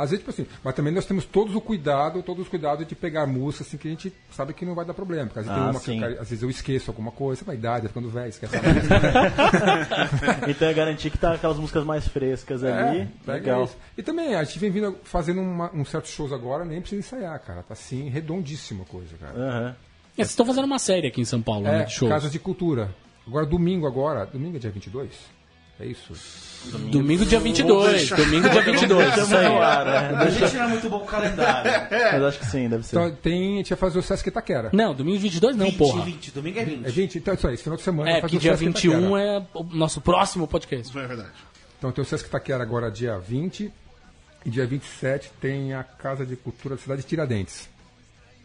[0.03, 2.95] Às vezes, tipo assim, mas também nós temos todos o cuidado, todos os cuidados de
[2.95, 5.25] pegar música assim que a gente sabe que não vai dar problema.
[5.27, 7.53] Porque às vezes, Ah, tem uma que, às vezes eu esqueço alguma coisa, é a
[7.53, 8.95] idade, é ficando velho, esquece a música.
[10.47, 13.07] então é garantir que tá aquelas músicas mais frescas ali.
[13.27, 13.63] É, Legal.
[13.65, 13.77] isso.
[13.97, 17.39] E também, a gente vem vindo fazendo uma, uns certos shows agora, nem precisa ensaiar,
[17.41, 17.63] cara.
[17.63, 19.33] Tá assim, redondíssima a coisa, cara.
[19.37, 19.69] Aham.
[19.69, 19.75] É,
[20.15, 22.11] Vocês estão fazendo uma série aqui em São Paulo, né, É, de shows.
[22.11, 22.93] Casa de Cultura.
[23.25, 25.11] Agora, domingo agora, domingo é dia 22?
[25.79, 26.11] É isso?
[26.91, 27.91] Domingo dia 22.
[27.93, 29.05] deixar- Domingo dia 22.
[29.15, 29.43] Deixa Isso aí.
[29.49, 30.17] né?
[30.19, 31.71] A gente não é muito bom com calendário.
[32.11, 32.97] Mas acho que sim, deve ser.
[32.97, 34.69] Então tem, a gente vai fazer o Sesc Itaquera.
[34.73, 36.03] Não, domingo 22 não, 20, porra.
[36.03, 36.85] 20, domingo é 20.
[36.85, 37.17] É 20?
[37.17, 39.21] Então é isso aí, esse final de semana É, que o dia Sesc 21 Itaquera.
[39.23, 40.97] é o nosso próximo podcast.
[40.97, 41.29] É verdade.
[41.77, 43.71] Então tem o Sesc Itaquera agora dia 20
[44.45, 47.69] e dia 27 tem a Casa de Cultura da cidade de Tiradentes.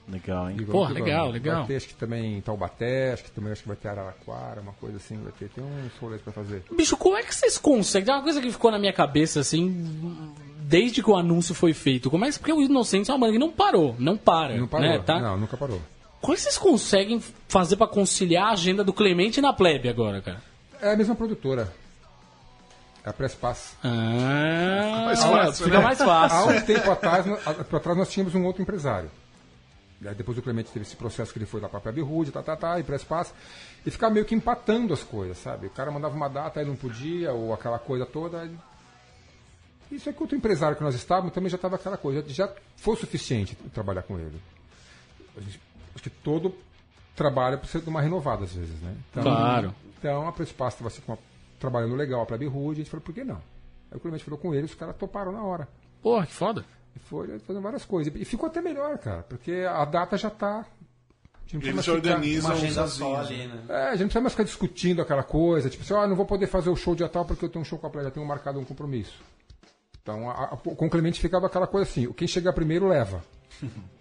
[0.07, 0.57] Legal, hein?
[0.71, 1.59] Porra, legal, legal.
[1.61, 4.75] Vai ter acho que também Taubaté, acho que também acho que vai ter Araraquara, uma
[4.75, 6.63] coisa assim, vai ter, tem uns rolês pra fazer.
[6.77, 8.05] Bicho, como é que vocês conseguem?
[8.07, 12.11] Tem uma coisa que ficou na minha cabeça, assim, desde que o anúncio foi feito.
[12.11, 12.39] Como é que.
[12.39, 14.55] Porque o Inocentes é uma banda que não parou, não para.
[14.57, 15.19] Não parou, Né, tá?
[15.19, 15.81] não, nunca parou.
[16.21, 20.21] Como é que vocês conseguem fazer pra conciliar a agenda do Clemente na plebe agora,
[20.21, 20.43] cara?
[20.83, 21.73] É a mesma produtora.
[23.05, 23.75] É a Press Pass.
[23.83, 25.85] Ah, mais fácil, fica né?
[25.85, 26.57] mais Há fácil.
[26.57, 29.11] um tempo atrás, atrás nós tínhamos um outro empresário.
[30.05, 32.43] Aí depois o Clemente teve esse processo que ele foi lá pra Plebe Rude, tá,
[32.43, 33.33] tá, tá, e Press Pass.
[33.87, 35.67] E ficava meio que empatando as coisas, sabe?
[35.67, 38.51] O cara mandava uma data, aí não podia, ou aquela coisa toda.
[39.91, 42.25] Isso é que outro empresário que nós estávamos também já estava aquela coisa.
[42.29, 44.41] Já foi suficiente trabalhar com ele.
[45.39, 45.61] Gente-
[45.95, 46.55] acho que todo
[47.15, 48.95] trabalho precisa de uma renovada às vezes, né?
[49.11, 49.75] Então, Claro.
[49.99, 51.03] Então a Press Pass estava assim,
[51.59, 53.37] trabalhando legal a Plebe Rude, a gente falou, por que não?
[53.91, 55.69] Aí o Clemente falou com ele, os caras toparam na hora.
[56.03, 56.65] Porra, que foda.
[56.97, 58.13] E foi fazendo várias coisas.
[58.15, 60.59] E ficou até melhor, cara, porque a data já tá.
[60.61, 63.65] a gente não precisa Eles mais se ficar- organizam Uma agenda só ali, né?
[63.69, 66.27] É, a gente não precisa mais ficar discutindo aquela coisa, tipo assim, ah, não vou
[66.27, 68.25] poder fazer o show dia tal porque eu tenho um show com a já tenho
[68.27, 69.21] marcado um compromisso.
[70.03, 73.23] Então, a, a, com o Clemente ficava aquela coisa assim, quem chegar primeiro leva.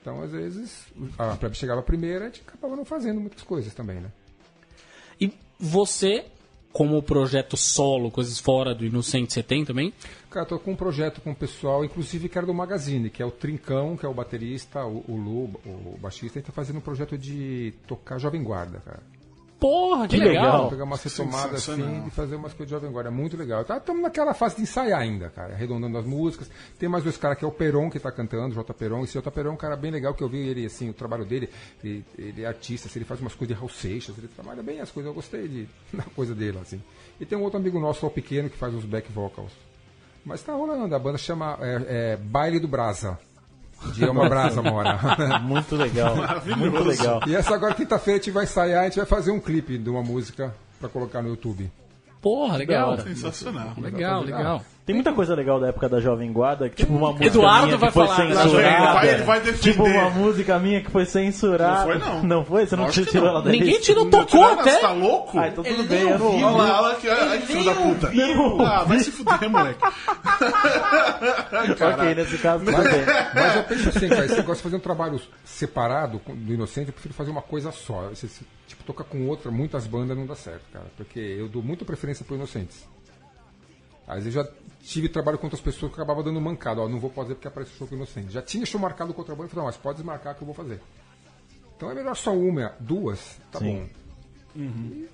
[0.00, 0.86] Então, às vezes,
[1.18, 4.08] a Plebe chegava primeiro, a gente acabava não fazendo muitas coisas também, né?
[5.20, 6.26] E você,
[6.76, 9.94] como projeto solo, coisas fora do Inocente, você tem também?
[10.28, 13.24] Cara, tô com um projeto com o pessoal, inclusive que era do Magazine, que é
[13.24, 16.82] o Trincão, que é o baterista, o, o Lu, o baixista, ele tá fazendo um
[16.82, 19.00] projeto de tocar Jovem Guarda, cara.
[19.58, 20.44] Porra, que, Que legal.
[20.44, 20.68] legal.
[20.70, 23.08] Pegar uma retomada assim e fazer umas coisas de Jovem Guarda.
[23.08, 23.62] É muito legal.
[23.62, 26.50] Estamos naquela fase de ensaiar ainda, cara, arredondando as músicas.
[26.78, 28.74] Tem mais dois caras que é o Peron que tá cantando, J.
[28.74, 29.02] Peron.
[29.04, 29.30] Esse J.
[29.30, 31.48] Peron é um cara bem legal que eu vi ele, assim, o trabalho dele.
[31.82, 34.80] Ele, ele é artista, assim, ele faz umas coisas de Raul Seixas, ele trabalha bem
[34.80, 35.08] as coisas.
[35.08, 36.82] Eu gostei de, da coisa dele, assim.
[37.18, 39.52] E tem um outro amigo nosso, o Pequeno, que faz os back vocals.
[40.22, 43.18] Mas tá rolando, a banda chama é, é, Baile do Brasa.
[43.94, 44.98] De uma Brasa mora.
[45.42, 46.14] Muito legal.
[46.56, 47.20] Muito legal.
[47.26, 49.88] e essa agora, quinta-feira, a gente vai ensaiar, a gente vai fazer um clipe de
[49.88, 51.70] uma música pra colocar no YouTube.
[52.20, 52.90] Porra, legal.
[52.92, 53.02] hora.
[53.02, 53.74] Sensacional.
[53.78, 54.64] Legal, legal.
[54.86, 57.76] Tem muita coisa legal da época da Jovem Guarda, que, tipo uma música Eduardo minha
[57.76, 58.34] vai que foi falar, né?
[58.36, 58.68] censurada.
[58.78, 59.58] Ele vai- ele vai defender.
[59.72, 61.78] Tipo uma música minha que foi censurada.
[61.78, 62.22] Não foi, não.
[62.22, 62.66] Não foi?
[62.66, 63.30] Você não Lógico tirou não.
[63.32, 63.58] ela daí?
[63.58, 64.70] Ninguém tirou, Não tocou tiraram, até.
[64.70, 65.38] Você tá louco?
[65.40, 66.40] Ah, então tudo Ele bem, eu não ouvi.
[66.56, 68.12] lá, olha que filho da puta.
[68.64, 69.80] Ah, vai se fuder, moleque.
[71.86, 73.04] Ok, nesse caso tudo bem.
[73.34, 76.92] Mas eu penso assim, cara, esse negócio de fazer um trabalho separado do Inocente, eu
[76.92, 78.08] prefiro fazer uma coisa só.
[78.10, 78.28] Você,
[78.66, 80.86] tipo, tocar com outra, muitas bandas não dá certo, cara.
[80.96, 82.86] Porque eu dou muita preferência pro Inocentes.
[84.06, 84.50] Às vezes eu já
[84.82, 86.80] tive trabalho com outras pessoas que acabava dando mancada.
[86.80, 88.32] Ó, não vou fazer porque aparece o show com o Inocente.
[88.32, 90.46] Já tinha show marcado com outra banda, eu falei, não, mas pode desmarcar que eu
[90.46, 90.80] vou fazer.
[91.76, 93.88] Então é melhor só uma, duas, tá Sim.
[94.54, 95.06] bom.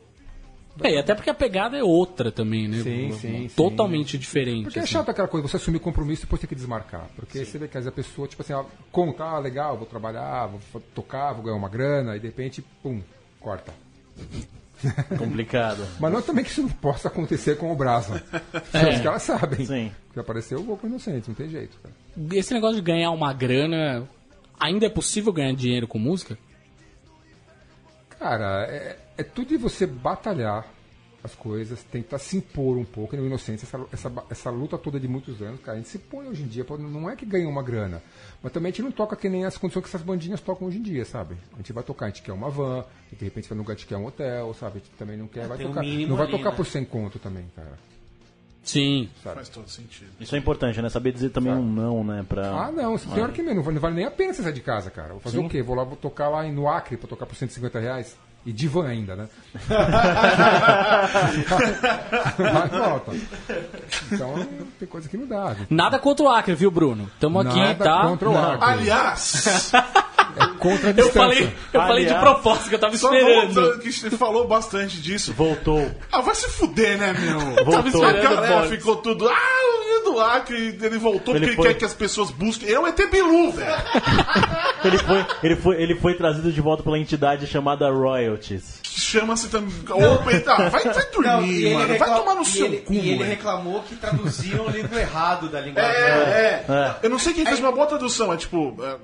[0.80, 2.78] É, e até porque a pegada é outra também, né?
[2.82, 3.54] Sim, sim, sim.
[3.54, 4.64] Totalmente diferente.
[4.64, 4.92] Porque é assim.
[4.92, 7.10] chato aquela coisa, você assumir compromisso e depois ter que desmarcar.
[7.14, 9.86] Porque você vê que às vezes a pessoa, tipo assim, ela conta, ah, legal, vou
[9.86, 13.02] trabalhar, vou tocar, vou ganhar uma grana, e de repente, pum,
[13.38, 13.72] corta.
[15.18, 15.86] Complicado.
[15.98, 18.22] Mas não é também que isso não possa acontecer com o Brasa.
[18.72, 18.94] É.
[18.94, 19.66] Os caras sabem.
[19.66, 19.92] Sim.
[20.12, 21.76] Que apareceu, o inocente, não tem jeito.
[21.82, 21.94] Cara.
[22.32, 24.08] Esse negócio de ganhar uma grana.
[24.60, 26.38] Ainda é possível ganhar dinheiro com música?
[28.18, 30.64] Cara, é, é tudo de você batalhar
[31.24, 33.14] as coisas, tentar se impor um pouco.
[33.14, 35.98] E no Inocência, essa, essa, essa luta toda de muitos anos, cara, a gente se
[35.98, 36.64] põe hoje em dia.
[36.78, 38.02] Não é que ganha uma grana,
[38.42, 40.78] mas também a gente não toca que nem as condições que essas bandinhas tocam hoje
[40.78, 41.36] em dia, sabe?
[41.54, 43.74] A gente vai tocar, a gente quer uma van, e de repente vai no lugar
[43.74, 44.76] a gente quer um hotel, sabe?
[44.76, 45.80] A gente também não quer, vai tem um tocar.
[45.82, 46.56] mínimo não vai ali, tocar né?
[46.56, 47.78] por 100 conto também, cara.
[48.64, 49.08] Sim.
[49.22, 50.10] Faz todo sentido.
[50.20, 50.88] Isso é importante, né?
[50.88, 52.24] Saber dizer também um não, né?
[52.28, 52.66] Pra...
[52.66, 54.90] Ah, não, tem hora que mesmo, não vale, nem a pena você sair de casa,
[54.90, 55.10] cara.
[55.14, 55.46] Vou fazer Sim.
[55.46, 55.62] o quê?
[55.62, 58.16] Vou lá vou tocar lá em- no Acre pra tocar por 150 reais.
[58.44, 59.28] E de van ainda, né?
[62.38, 63.12] Vai e volta.
[64.10, 64.46] Então,
[64.80, 65.54] tem coisa que não dá.
[65.70, 67.08] Nada contra o Acre, viu, Bruno?
[67.20, 68.02] Tamo aqui, Nada tá?
[68.02, 68.68] contra o Acre.
[68.68, 69.70] Aliás,
[70.58, 71.12] contra a Eu distância.
[71.12, 73.54] falei, eu falei de Aliás, propósito, que eu tava esperando.
[73.54, 75.32] voltando, que você falou bastante disso.
[75.32, 75.90] Voltou.
[76.10, 77.38] Ah, vai se fuder, né, meu?
[77.56, 78.04] Tava Voltou.
[78.04, 78.70] A esperando, galera Boris.
[78.70, 79.28] ficou tudo.
[79.28, 79.72] Ah,
[80.04, 82.68] do Acre, ele voltou Ele porque foi- ele quer que as pessoas busquem.
[82.68, 83.70] É o ET Bilu, velho.
[84.84, 88.80] Ele foi, ele, foi, ele foi trazido de volta pela entidade chamada Royalties.
[88.82, 89.72] Chama-se também.
[90.44, 91.86] Tá, vai, vai dormir, Não, e ele, mano.
[91.86, 94.98] Vai recla- tomar no e seu ele- cu, e ele reclamou que traduziram o livro
[94.98, 95.92] errado da linguagem.
[95.94, 96.72] É, é.
[96.72, 96.94] É.
[97.04, 98.32] Eu não sei quem fez uma boa tradução.
[98.32, 98.96] É tipo, é,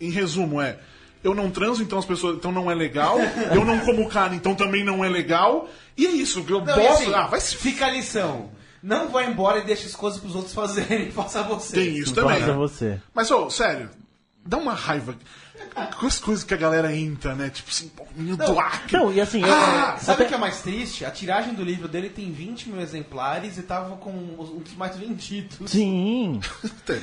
[0.00, 0.78] em resumo, é.
[1.22, 2.36] eu não transo, então as pessoas.
[2.36, 3.18] Então não é legal.
[3.52, 5.68] Eu não como carne, então também não é legal.
[5.96, 6.80] E é isso, eu Não, boto.
[6.80, 8.50] assim, ah, vai se Fica a lição.
[8.82, 11.74] Não vai embora e deixa as coisas pros outros fazerem, faça você.
[11.74, 12.40] Tem isso também.
[12.40, 13.00] Faça você.
[13.14, 13.88] Mas, ô, sério,
[14.44, 15.16] dá uma raiva.
[15.98, 17.48] Com as coisas que a galera entra, né?
[17.48, 18.96] Tipo assim, pô, menino do Acre.
[18.96, 21.04] Não, e assim, eu- Ah, Sabe até- o que é mais triste?
[21.04, 24.74] A tiragem do livro dele tem 20 mil exemplares e tava com os um dos
[24.74, 25.70] mais vendidos.
[25.70, 26.40] Sim.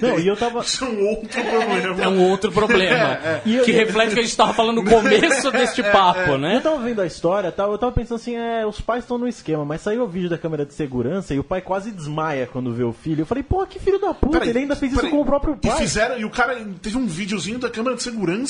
[0.01, 0.59] Não, e eu tava.
[0.61, 2.03] Isso é um outro problema.
[2.03, 3.19] É um outro problema.
[3.45, 6.37] E eu- Que reflete o que a gente tava falando no começo deste papo, Eu
[6.37, 6.59] né?
[6.59, 9.63] tava vendo a história tal, eu tava pensando assim, é, os pais estão no esquema,
[9.65, 12.83] mas saiu o vídeo da câmera de segurança e o pai quase desmaia quando vê
[12.83, 13.21] o filho.
[13.21, 15.11] Eu falei, pô, que filho da puta, Peraí, ele ainda fez isso peraí.
[15.15, 15.77] com o próprio E pai.
[15.77, 18.40] fizeram, e o cara teve um videozinho da câmera de segurança.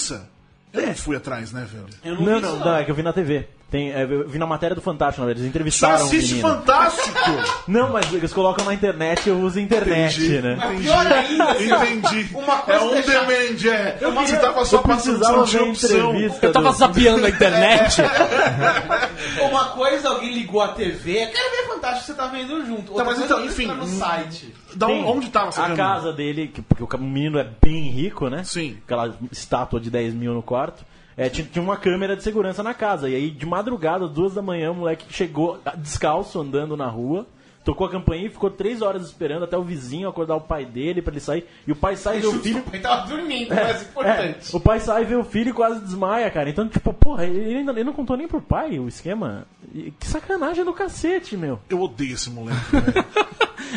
[0.74, 1.88] Eu não fui atrás, né, velho?
[2.22, 3.48] Não, não, não, é que eu vi na TV.
[3.72, 6.34] Tem, é, eu vi na matéria do Fantástico, na verdade, eles Você entrevistaram o assiste
[6.36, 6.49] menino.
[6.49, 7.17] Fantástico!
[7.69, 10.57] Não, mas eles colocam na internet, eu uso internet, Entendi, né?
[10.61, 10.84] entendi.
[10.84, 12.30] Pior ainda, assim, Entendi.
[12.36, 13.97] uma coisa é on deixar- demand, é.
[14.01, 16.09] Eu Você tava só eu passando, não tinha ver a opção.
[16.15, 16.45] entrevista.
[16.47, 18.01] Eu tava zapeando a internet.
[19.41, 22.89] Uma coisa, alguém ligou a TV, quero ver Fantástico, você tá vendo junto.
[22.91, 24.53] Outra mas coisa, então, alguém enfim, entra no hum, site.
[24.76, 28.28] Da Tem onde tava essa A casa dele, que- porque o menino é bem rico,
[28.30, 28.43] né?
[28.43, 28.78] Sim.
[28.86, 30.84] Aquela estátua de 10 mil no quarto.
[31.18, 33.09] É, tinha, tinha uma câmera de segurança na casa.
[33.09, 37.26] E aí, de madrugada, duas da manhã, o moleque chegou descalço, andando na rua.
[37.64, 40.99] Tocou a campainha e ficou três horas esperando até o vizinho acordar o pai dele
[40.99, 41.45] pra ele sair.
[41.68, 42.64] E o pai sai e vê o filho.
[42.74, 44.55] Ele tava dormindo, mas É, importante.
[44.55, 46.49] o pai sai e vê o filho e quase desmaia, cara.
[46.49, 49.45] Então, tipo, porra, ele, ainda, ele não contou nem pro pai o esquema.
[49.76, 51.59] E Que sacanagem do cacete, meu.
[51.70, 53.05] Eu odeio esse moleque, velho.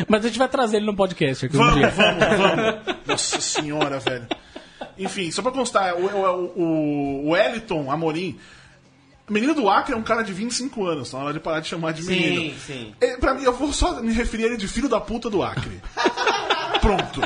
[0.07, 1.89] Mas a gente vai trazer ele no podcast aqui um Vamos, dia.
[1.89, 2.97] vamos, vamos.
[3.05, 4.25] Nossa senhora, velho.
[4.97, 8.39] Enfim, só pra constar, o, o, o, o Eliton Amorim,
[9.29, 11.67] menino do Acre é um cara de 25 anos, tá na hora de parar de
[11.67, 12.53] chamar de menino.
[12.53, 12.95] Sim, sim.
[13.01, 15.43] É, pra mim, eu vou só me referir a ele de filho da puta do
[15.43, 15.81] Acre.
[16.81, 17.21] Pronto.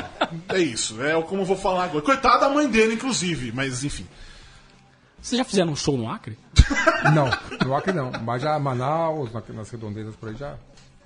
[0.48, 1.02] É isso.
[1.02, 2.02] É como eu vou falar agora.
[2.02, 4.06] Coitada da mãe dele, inclusive, mas enfim.
[5.20, 6.38] Vocês já fizeram um show no Acre?
[7.14, 7.28] Não,
[7.66, 8.10] no Acre não.
[8.24, 10.54] Mas já Manaus, na- nas redondezas por aí já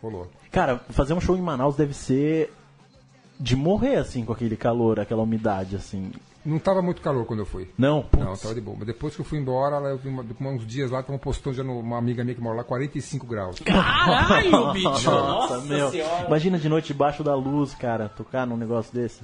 [0.00, 0.30] rolou.
[0.52, 2.52] Cara, fazer um show em Manaus deve ser
[3.40, 6.12] de morrer, assim, com aquele calor, aquela umidade, assim.
[6.44, 7.70] Não tava muito calor quando eu fui.
[7.78, 8.22] Não, putz.
[8.22, 8.76] Não, tava de boa.
[8.78, 11.56] Mas depois que eu fui embora, lá eu vi uma, uns dias lá, estavam postando
[11.56, 13.58] já no- uma amiga minha que mora lá, 45 graus.
[13.60, 15.10] Caralho, bicho!
[15.10, 15.90] Nossa, meu.
[16.26, 19.22] Imagina de noite debaixo da luz, cara, tocar num negócio desse.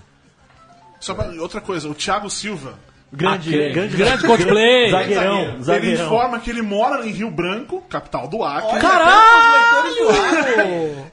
[0.98, 2.78] Só pra, outra coisa, o Thiago Silva,
[3.12, 4.90] Grande, grande, grande cosplay.
[4.92, 6.06] Zagueirão, ele zagueirão.
[6.06, 8.78] informa que ele mora em Rio Branco, capital do Acre.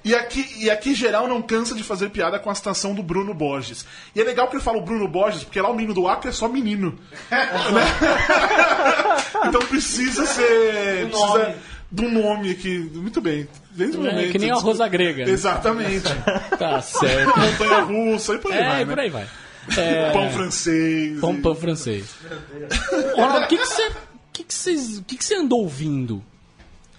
[0.03, 3.33] E aqui, e aqui geral não cansa de fazer piada com a citação do Bruno
[3.33, 3.85] Borges.
[4.15, 6.29] E é legal que ele fala o Bruno Borges, porque lá o menino do Acre
[6.29, 6.97] é só menino.
[7.29, 7.49] Né?
[9.47, 11.07] então precisa ser.
[11.09, 11.55] precisa
[11.91, 12.89] de um nome aqui.
[12.93, 13.47] Muito bem.
[13.71, 14.31] Desde o É, momento.
[14.31, 15.25] que nem a rosa grega.
[15.25, 15.31] né?
[15.31, 16.07] Exatamente.
[16.57, 17.37] Tá certo.
[17.37, 18.81] Montanha russa e por aí É, vai.
[18.81, 18.91] e né?
[18.93, 19.27] por aí vai.
[19.75, 21.19] É, Pão francês.
[21.19, 22.15] pão, pão francês.
[23.15, 23.91] Ronaldo, o que que você
[24.33, 26.23] que que que que você andou ouvindo?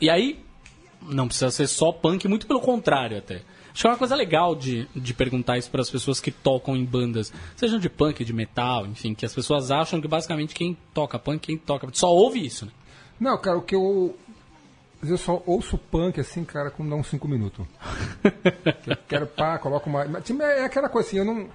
[0.01, 0.39] E aí,
[1.03, 3.43] não precisa ser só punk, muito pelo contrário até.
[3.73, 6.77] Acho que é uma coisa legal de, de perguntar isso para as pessoas que tocam
[6.77, 10.77] em bandas, sejam de punk, de metal, enfim, que as pessoas acham que basicamente quem
[10.93, 11.89] toca punk, quem toca.
[11.93, 12.73] Só ouve isso, né?
[13.21, 14.17] Não, cara, o que eu.
[15.01, 17.65] Eu só ouço punk assim, cara, quando dá uns 5 minutos.
[18.85, 20.05] eu quero pá, coloco uma.
[20.07, 21.49] Mas, É aquela coisa assim, eu não.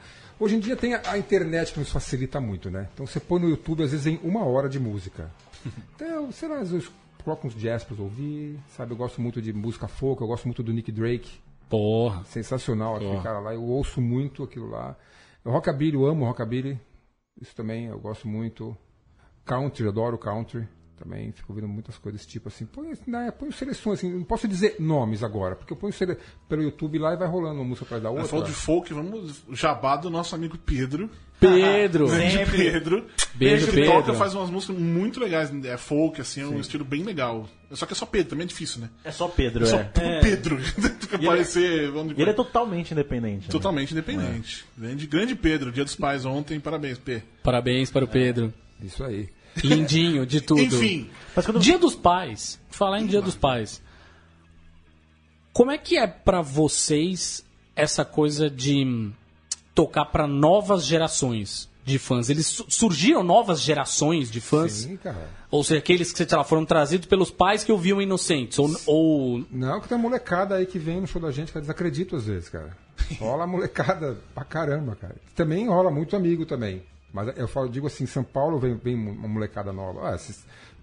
[0.44, 2.90] Hoje em dia tem a, a internet que nos facilita muito, né?
[2.94, 5.32] Então você põe no YouTube, às vezes, em uma hora de música.
[5.96, 8.92] Então, sei lá, às vezes eu coloco uns jazz pra ouvir, sabe?
[8.92, 11.40] Eu gosto muito de música folk, eu gosto muito do Nick Drake.
[11.70, 12.26] Porra.
[12.26, 14.98] Sensacional aquele cara lá, eu ouço muito aquilo lá.
[15.46, 16.78] O rockabilly, eu amo rockabilly.
[17.40, 18.76] Isso também eu gosto muito.
[19.46, 20.68] Country, adoro country.
[21.04, 22.66] Também fico ouvindo muitas coisas tipo assim.
[22.66, 26.18] Põe, né, põe seleções, assim, não posso dizer nomes agora, porque eu ponho sele...
[26.48, 28.30] pelo YouTube lá e vai rolando uma música atrás da Ela outra.
[28.30, 29.44] falou de folk, vamos.
[29.52, 31.10] Jabá do nosso amigo Pedro.
[31.42, 32.08] Pedro.
[32.10, 33.06] Grande Pedro.
[33.34, 34.16] Beijo, ele toca, Pedro.
[34.16, 35.52] faz umas músicas muito legais.
[35.66, 37.50] É folk, assim, é um estilo bem legal.
[37.72, 38.90] Só que é só Pedro, também é difícil, né?
[39.04, 40.20] É só Pedro, É só é.
[40.22, 40.58] Pedro.
[40.64, 41.92] Fica ele- parecer.
[41.92, 43.48] Vamos E ele é totalmente independente.
[43.48, 43.52] né?
[43.52, 44.64] totalmente independente.
[44.78, 47.22] Grande, grande Pedro, dia dos pais ontem, parabéns, P.
[47.44, 48.54] Parabéns para o Pedro.
[48.82, 49.28] Isso aí.
[49.62, 50.62] Lindinho de tudo.
[50.62, 52.60] Enfim, Mas quando Dia dos Pais.
[52.70, 53.82] Falar em Dia dos Pais.
[55.52, 57.44] Como é que é pra vocês
[57.76, 59.12] essa coisa de
[59.76, 62.30] tocar pra novas gerações de fãs?
[62.30, 64.72] Eles su- surgiram novas gerações de fãs?
[64.72, 65.30] Sim, cara.
[65.52, 68.58] Ou seja, aqueles que sei lá, foram trazidos pelos pais que ouviam Inocentes?
[68.58, 71.58] Ou, ou Não, que tem uma molecada aí que vem no show da gente que
[71.58, 72.76] eu desacredito às vezes, cara.
[73.20, 75.16] Rola molecada pra caramba, cara.
[75.36, 76.82] Também rola muito amigo também.
[77.14, 80.10] Mas eu falo, digo assim, São Paulo vem, vem uma molecada nova.
[80.10, 80.18] Ah,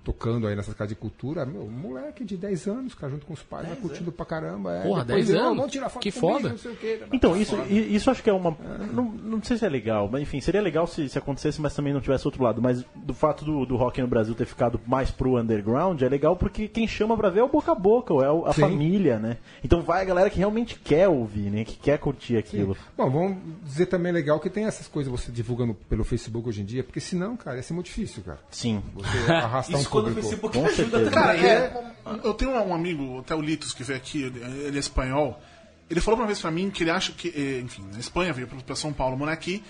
[0.02, 3.42] tocando aí nessas casas de cultura, meu, moleque de 10 anos, cara, junto com os
[3.42, 4.72] pais, vai curtindo pra caramba.
[4.76, 5.56] É, Porra, depois 10 eu, anos?
[5.58, 6.48] Vamos tirar foto Que comigo, foda.
[6.50, 7.00] não sei o quê.
[7.12, 8.56] Então, isso, i- isso acho que é uma.
[8.92, 11.92] Não, não sei se é legal, mas enfim, seria legal se, se acontecesse, mas também
[11.92, 12.62] não tivesse outro lado.
[12.62, 16.34] Mas do fato do, do rock no Brasil ter ficado mais pro underground, é legal
[16.36, 18.60] porque quem chama pra ver é o boca a boca, ou é a Sim.
[18.62, 19.36] família, né?
[19.62, 21.64] Então vai a galera que realmente quer ouvir, né?
[21.64, 22.76] Que quer curtir aquilo.
[22.96, 26.64] Bom, vamos dizer também legal que tem essas coisas você divulgando pelo Facebook hoje em
[26.64, 28.38] dia, porque senão, cara, ia ser muito difícil, cara.
[28.50, 28.82] Sim.
[28.94, 30.28] Você arrastar um Isso quando o público.
[30.28, 31.10] Facebook Com ajuda certeza.
[31.10, 31.50] Cara, também.
[31.50, 35.40] é, eu tenho um amigo, até o Litos, que veio aqui, ele, ele é espanhol.
[35.88, 38.46] Ele falou uma vez pra mim que ele acha que, eh, enfim, na Espanha veio
[38.46, 39.62] pra- São Paulo morar aqui.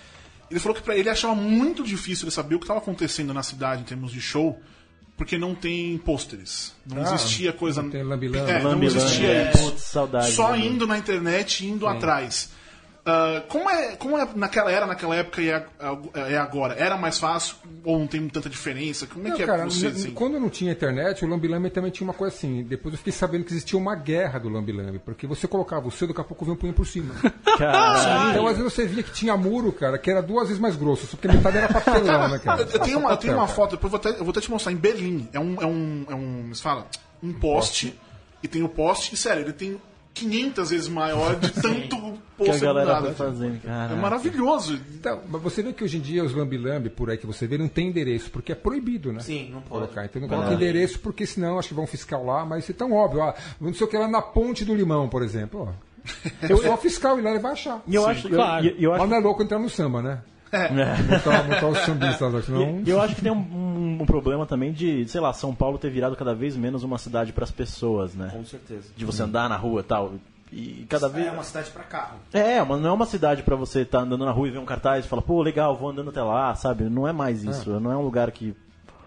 [0.51, 3.43] Ele falou que pra ele achava muito difícil ele saber o que estava acontecendo na
[3.43, 4.61] cidade em termos de show,
[5.17, 6.75] porque não tem pôsteres.
[6.85, 7.83] Não Ah, existia coisa.
[7.83, 8.51] não tem lambi-lambi.
[8.51, 9.53] É, não existia é.
[9.55, 9.75] isso.
[9.79, 10.59] Saudade, Só né?
[10.67, 12.51] indo na internet e indo atrás.
[13.05, 15.67] Ah, como, é, como é naquela era, naquela época e é,
[16.29, 16.75] é agora?
[16.75, 19.07] Era mais fácil ou não tem tanta diferença?
[19.07, 19.87] Como é Não, que é cara, você?
[19.87, 20.11] assim?
[20.11, 22.63] quando não tinha internet, o Lambi também tinha uma coisa assim.
[22.63, 24.73] Depois eu fiquei sabendo que existia uma guerra do Lambi
[25.05, 27.15] porque você colocava o seu, daqui a pouco vinha um punho por cima.
[27.59, 28.31] Caralho.
[28.31, 31.07] então, às vezes você via que tinha muro, cara, que era duas vezes mais grosso,
[31.07, 32.63] só porque metade era papelão, né, cara?
[32.63, 33.57] Eu tenho Só uma, eu tenho papel, uma cara.
[33.57, 35.29] foto, depois eu vou, até, eu vou até te mostrar, em Berlim.
[35.33, 36.87] É um, é um, é um como se fala?
[37.23, 37.99] Um poste,
[38.43, 39.81] e tem o poste, e sério, ele tem
[40.15, 43.93] 500 vezes maior de tanto Que a galera vai fazendo, É cara.
[43.93, 43.97] Ah.
[43.97, 44.79] maravilhoso.
[44.95, 47.57] Então, mas você vê que hoje em dia os lambi-lambi, por aí que você vê,
[47.57, 49.21] não tem endereço, porque é proibido, né?
[49.21, 49.85] Sim, não pode.
[49.87, 50.05] Colocar.
[50.05, 52.93] Então não coloca endereço, porque senão acho que vão fiscal lá, mas isso é tão
[52.93, 53.23] óbvio.
[53.23, 55.69] Ah, não sei o que lá na ponte do limão, por exemplo.
[55.69, 55.91] Ó.
[56.43, 57.83] É só fiscal ir lá e vai achar.
[57.87, 58.65] E eu acho, eu- claro.
[58.67, 60.19] e- eu, acho Mas não é louco entrar no samba, né?
[60.53, 60.69] É.
[61.03, 62.83] Botar, botar os sambistas lá, senão...
[62.85, 65.79] E eu acho que tem um, um- um problema também de, sei lá, São Paulo
[65.79, 68.31] ter virado cada vez menos uma cidade para as pessoas, né?
[68.33, 68.89] Com certeza.
[68.97, 70.13] De você andar na rua e tal.
[70.53, 71.27] E cada vez.
[71.29, 72.17] É uma cidade pra carro.
[72.33, 74.65] É, mas não é uma cidade pra você estar andando na rua e ver um
[74.65, 76.85] cartaz e falar, pô, legal, vou andando até lá, sabe?
[76.85, 77.79] Não é mais isso.
[77.79, 78.55] Não é um lugar que.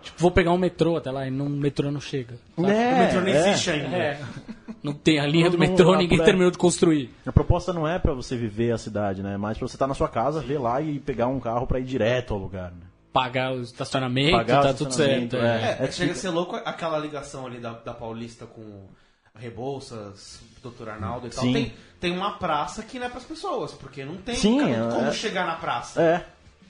[0.02, 2.36] Tipo, vou pegar um metrô até lá e não, o metrô não chega.
[2.58, 3.50] É, o metrô nem é.
[3.50, 4.20] existe ainda.
[4.84, 7.10] Não tem a linha do Não, não metrô, dá ninguém pra- terminou de construir.
[7.26, 9.36] A proposta não é pra você viver a cidade, né?
[9.36, 11.80] É mais pra você estar na sua casa, ver lá e pegar um carro pra
[11.80, 12.72] ir direto ao lugar.
[12.72, 12.82] Né?
[13.14, 15.24] Pagar o estacionamento, Pagar o tá tudo certo.
[15.36, 15.84] estacionamento, é.
[15.84, 18.88] É, É chega a tipo- ser louco aquela ligação ali da, da Paulista com
[19.36, 20.90] Rebouças, Dr.
[20.90, 21.44] Arnaldo e tal.
[21.44, 25.08] Tem, tem uma praça que não é pras pessoas, porque não tem Sim, cara, como
[25.08, 26.02] é- chegar na praça.
[26.02, 26.26] É.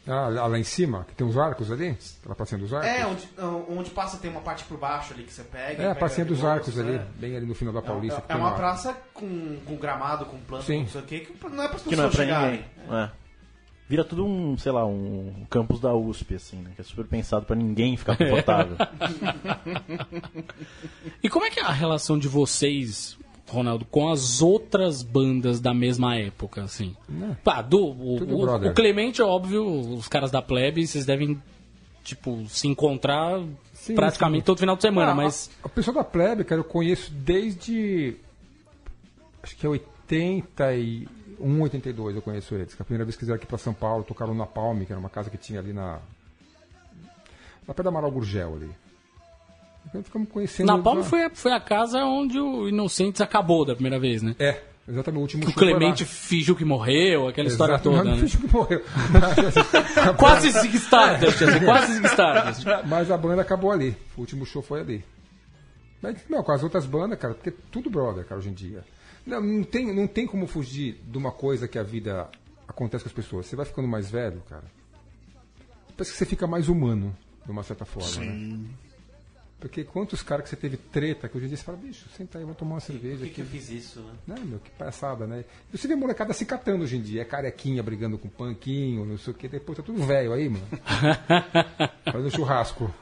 [0.05, 1.97] Ah, lá lá em cima, que tem os arcos ali?
[2.25, 2.89] Lá pracinha dos arcos?
[2.89, 3.29] É, onde,
[3.69, 5.81] onde passa tem uma parte por baixo ali que você pega.
[5.81, 7.07] É, a pega pracinha dos arcos ali, é.
[7.15, 8.19] bem ali no final da Paulista.
[8.19, 8.55] que É, é uma lá.
[8.55, 10.79] praça com, com gramado, com planta, Sim.
[10.79, 12.65] com não sei o quê, que não é Que não é pessoas pra chegarem.
[12.85, 12.99] ninguém.
[12.99, 13.11] É.
[13.87, 16.71] Vira tudo um, sei lá, um campus da USP, assim, né?
[16.75, 18.75] Que é super pensado pra ninguém ficar confortável.
[21.21, 23.17] E como é que é a relação de vocês,
[23.53, 26.95] Ronaldo, com as outras bandas da mesma época, assim?
[27.43, 31.41] Pá, do, o, o- o Clemente, é óbvio, os caras da plebe, vocês devem,
[32.03, 33.41] tipo, se encontrar
[33.73, 34.45] Sim, praticamente sim.
[34.45, 35.49] todo final de semana, Ah, mas...
[35.63, 38.15] A, a pessoa da plebe, cara, eu conheço desde.
[39.41, 42.73] Acho que é 81, 82 eu conheço eles.
[42.73, 44.91] Que a primeira vez que eles vieram aqui pra São Paulo, tocaram na Palme, que
[44.93, 45.99] era uma casa que tinha ali na.
[47.67, 48.69] Na pé da Amaral Gurgel ali.
[49.87, 50.67] Então ficamos conhecendo.
[50.67, 54.35] Na Palma foi, a- foi a casa onde o Inocentes acabou da primeira vez, né?
[54.39, 55.19] É, exatamente.
[55.19, 55.53] O último Que o.
[55.53, 58.19] Clemente fingiu que morreu, aquela história Exato, toda, não, né?
[58.21, 58.81] fingiu que morreu.
[60.17, 62.65] Quase Zig Stardust, assim, quase Zig Stardust.
[62.87, 63.95] Mas a banda acabou ali.
[64.17, 65.03] O último show foi ali.
[66.01, 68.83] Mas, não, com as outras bandas, cara, porque é tudo brother, cara, hoje em dia.
[69.25, 72.27] Não, não, tem, não tem como fugir de uma coisa que a vida
[72.67, 73.45] acontece com as pessoas.
[73.45, 74.63] Você vai ficando mais velho, cara.
[75.95, 77.15] Parece que você fica mais humano,
[77.45, 78.59] de uma certa forma, né?
[79.63, 82.37] Porque quantos caras que você teve treta que hoje em dia você fala, bicho, senta
[82.37, 84.35] aí, vamos tomar uma cerveja Por que, que eu fiz isso, né?
[84.35, 85.45] Né, meu, que palhaçada, né?
[85.71, 89.31] Você vê molecada se catando hoje em dia, é carequinha brigando com panquinho, não sei
[89.31, 90.67] o que, depois tá tudo velho aí, mano.
[92.11, 92.93] Faz um churrasco.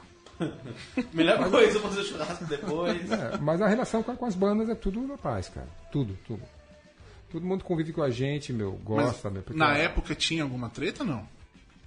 [1.12, 3.10] Melhor coisa fazer churrasco depois.
[3.10, 5.66] É, mas a relação com, com as bandas é tudo na paz, cara.
[5.90, 6.42] Tudo, tudo.
[7.28, 9.42] Todo mundo convive com a gente, meu, Mas gosta, meu.
[9.42, 11.26] porque- na época tinha alguma treta, não?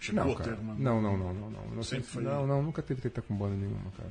[0.02, 0.52] Chegou Não, cara.
[0.52, 0.74] alguma...
[0.76, 1.66] Não, não, não, não, não.
[1.76, 4.10] Não, Sempre foi- não, não, nunca teve treta com banda nenhuma, cara.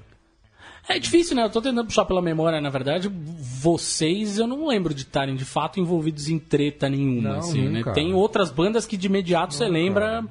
[0.89, 1.45] É difícil, né?
[1.45, 5.45] Eu tô tentando puxar pela memória, na verdade, vocês eu não lembro de estarem de
[5.45, 7.79] fato envolvidos em treta nenhuma, Não, assim, né?
[7.79, 7.93] nunca.
[7.93, 10.25] Tem outras bandas que de imediato você lembra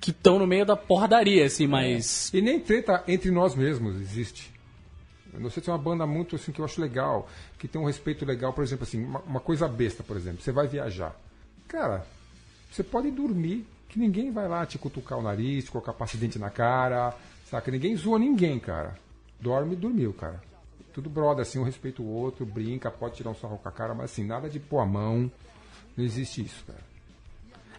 [0.00, 2.32] que estão no meio da porradaria, assim, mas.
[2.34, 4.52] E nem treta entre nós mesmos existe.
[5.32, 7.28] Eu não sei se é uma banda muito assim que eu acho legal,
[7.58, 10.52] que tem um respeito legal, por exemplo, assim, uma, uma coisa besta, por exemplo, você
[10.52, 11.18] vai viajar.
[11.66, 12.06] Cara,
[12.70, 16.24] você pode dormir, que ninguém vai lá te cutucar o nariz, te colocar pasta de
[16.24, 17.14] dente na cara,
[17.50, 17.70] saca?
[17.70, 18.96] Ninguém zoa ninguém, cara.
[19.40, 20.40] Dorme e dormiu, cara.
[20.92, 23.94] Tudo brother, assim, um respeita o outro, brinca, pode tirar um sarro com a cara,
[23.94, 25.30] mas assim, nada de pôr a mão.
[25.96, 26.78] Não existe isso, cara.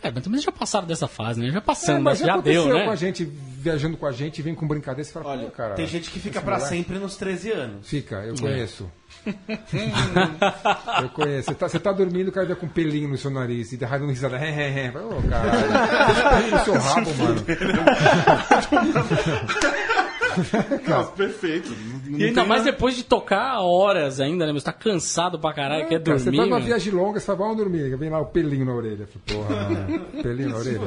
[0.04, 1.50] É, mas também já passaram dessa fase, né?
[1.50, 2.86] Já É, passando, mas já, aconteceu deu, né?
[2.86, 5.74] com a gente, viajando com a gente, vem com brincadeira, você fala, Olha, cara.
[5.74, 7.88] tem gente que fica moleque- sempre nos 13 anos.
[7.88, 8.92] Fica, eu conheço.
[11.02, 11.48] eu conheço.
[11.50, 13.78] Você tá, você tá dormindo, o cara já com um pelinho no seu nariz e
[13.78, 14.36] dando risada.
[14.38, 16.06] Ô, caralho.
[16.06, 17.46] Deixa o pelinho no seu rabo, mano.
[20.88, 21.70] Não, perfeito.
[21.70, 24.54] Não- não E ainda mais nada- depois de tocar horas ainda, né?
[24.54, 26.20] Você tá cansado pra caralho, quer É, Cara, dormir.
[26.24, 26.66] você vai numa mano.
[26.66, 27.96] viagem longa, você fala, vamos dormir.
[27.98, 29.08] Vem lá o pelinho na orelha.
[29.08, 29.88] Falei, Porra.
[30.24, 30.80] Pelinho na orelha.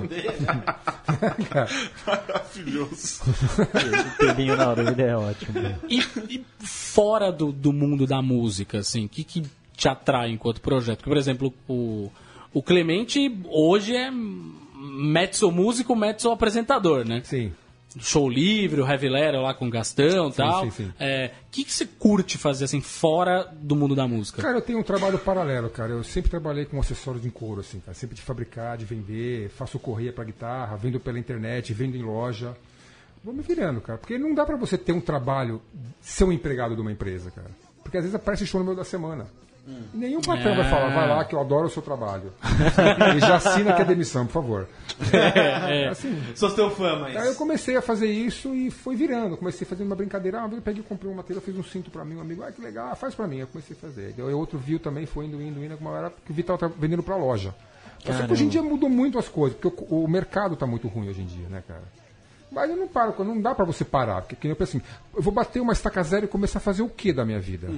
[2.07, 3.22] Maravilhoso.
[3.24, 5.59] O pelinho na orelha é ótimo.
[5.88, 9.42] E, e fora do, do mundo da música, assim, o que, que
[9.76, 10.99] te atrai enquanto projeto?
[10.99, 12.11] Porque, por exemplo, o,
[12.53, 17.20] o Clemente hoje é mezzo músico, mezzo apresentador, né?
[17.24, 17.53] Sim.
[17.99, 20.64] Show livre, o Heavy Letter lá com o Gastão e tal.
[20.64, 20.92] sim, sim.
[20.99, 24.40] É, O que, que você curte fazer, assim, fora do mundo da música?
[24.42, 25.92] Cara, eu tenho um trabalho paralelo, cara.
[25.92, 27.94] Eu sempre trabalhei com acessórios em couro, assim, cara.
[27.94, 32.57] Sempre de fabricar, de vender, faço correia pra guitarra, vendo pela internet, vendo em loja.
[33.24, 33.99] Vou me virando, cara.
[33.99, 35.61] Porque não dá pra você ter um trabalho,
[36.01, 37.51] ser um empregado de uma empresa, cara.
[37.82, 39.26] Porque às vezes aparece show no meio da semana.
[39.93, 42.33] E nenhum patrão vai falar, vai lá que eu adoro o seu trabalho.
[43.16, 44.69] e já assina que é demissão, por favor.
[45.91, 47.16] Assim, Sou teu fã, mas.
[47.16, 49.37] Aí eu comecei a fazer isso e foi virando.
[49.37, 50.39] Comecei fazendo uma brincadeira.
[50.39, 52.43] Ah, uma vez eu peguei, comprei um material, fiz um cinto pra mim, um amigo.
[52.43, 53.39] Ah, que legal, ah, faz pra mim.
[53.39, 54.14] Eu comecei a fazer.
[54.16, 55.77] Aí outro viu também, foi indo, indo, indo.
[55.77, 57.55] Uma hora que o Vitor tava vendendo pra loja.
[58.05, 60.87] Só que hoje em dia mudou muito as coisas, porque o, o mercado tá muito
[60.89, 61.83] ruim hoje em dia, né, cara?
[62.51, 64.23] Mas eu não paro, não dá pra você parar.
[64.23, 66.83] Porque que eu penso assim, eu vou bater uma estaca zero e começar a fazer
[66.83, 67.69] o que da minha vida?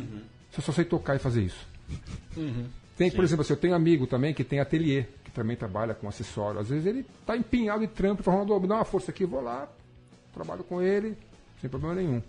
[0.52, 1.66] Se eu só sei tocar e fazer isso.
[2.96, 6.08] Tem, por exemplo, assim, eu tenho amigo também que tem ateliê, que também trabalha com
[6.08, 6.60] acessório.
[6.60, 9.24] Às vezes ele tá empenhado em trampo e fala, Ronaldo, me dá uma força aqui,
[9.24, 9.68] vou lá,
[10.34, 11.16] trabalho com ele,
[11.60, 12.22] sem problema nenhum.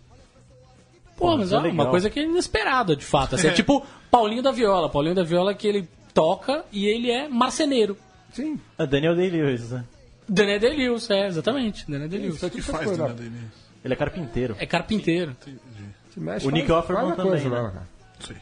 [1.17, 3.35] Pô, mas é é uma coisa que é inesperada, de fato.
[3.35, 4.89] Assim, é tipo Paulinho da Viola.
[4.89, 7.95] Paulinho da Viola que ele toca e ele é marceneiro.
[8.33, 9.83] Sim, É Daniel Day-Lewis, né?
[10.27, 11.85] Daniel Deleuze, é, exatamente.
[11.91, 12.37] Daniel Deleuze.
[12.37, 13.11] isso O que faz, faz né, lá.
[13.11, 13.41] Dani?
[13.83, 14.55] Ele é carpinteiro.
[14.57, 15.35] É carpinteiro.
[16.13, 17.69] Se mexe, O faz- Nick Offerman a coisa também, lá, né?
[17.73, 17.87] cara.
[18.21, 18.37] Sei.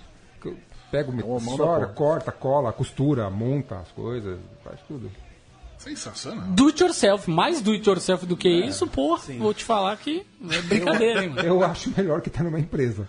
[0.91, 1.87] Eu Pego o porra.
[1.87, 5.09] corta, cola, costura, monta as coisas, faz tudo.
[5.77, 6.45] Sensacional.
[6.49, 7.31] Do it yourself.
[7.31, 11.29] Mais do it yourself do que isso, pô, vou te falar que é brincadeira, hein,
[11.29, 11.47] mano.
[11.47, 13.07] Eu acho melhor que tá numa empresa.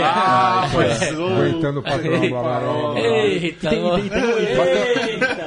[0.00, 3.00] Ah, pois Aguentando o patrão, blá, blá, blá, blá.
[3.00, 3.70] Eita,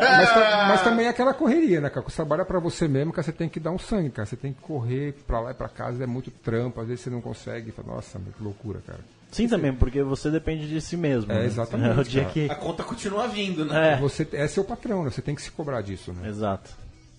[0.02, 2.06] Mas, ta- mas também é aquela correria, né, cara?
[2.08, 4.26] Você trabalha pra você mesmo, cara, você tem que dar um sangue, cara.
[4.26, 7.10] Você tem que correr pra lá e pra casa, é muito trampo, às vezes você
[7.10, 7.72] não consegue.
[7.72, 9.00] Fala, Nossa, que loucura, cara.
[9.38, 11.32] Sim, também, porque você depende de si mesmo.
[11.32, 11.46] É, né?
[11.46, 12.34] exatamente, É o dia cara.
[12.34, 12.50] que.
[12.52, 13.94] A conta continua vindo, né?
[13.94, 15.12] É, Você é seu patrão, né?
[15.12, 16.28] Você tem que se cobrar disso, né?
[16.28, 16.72] exato.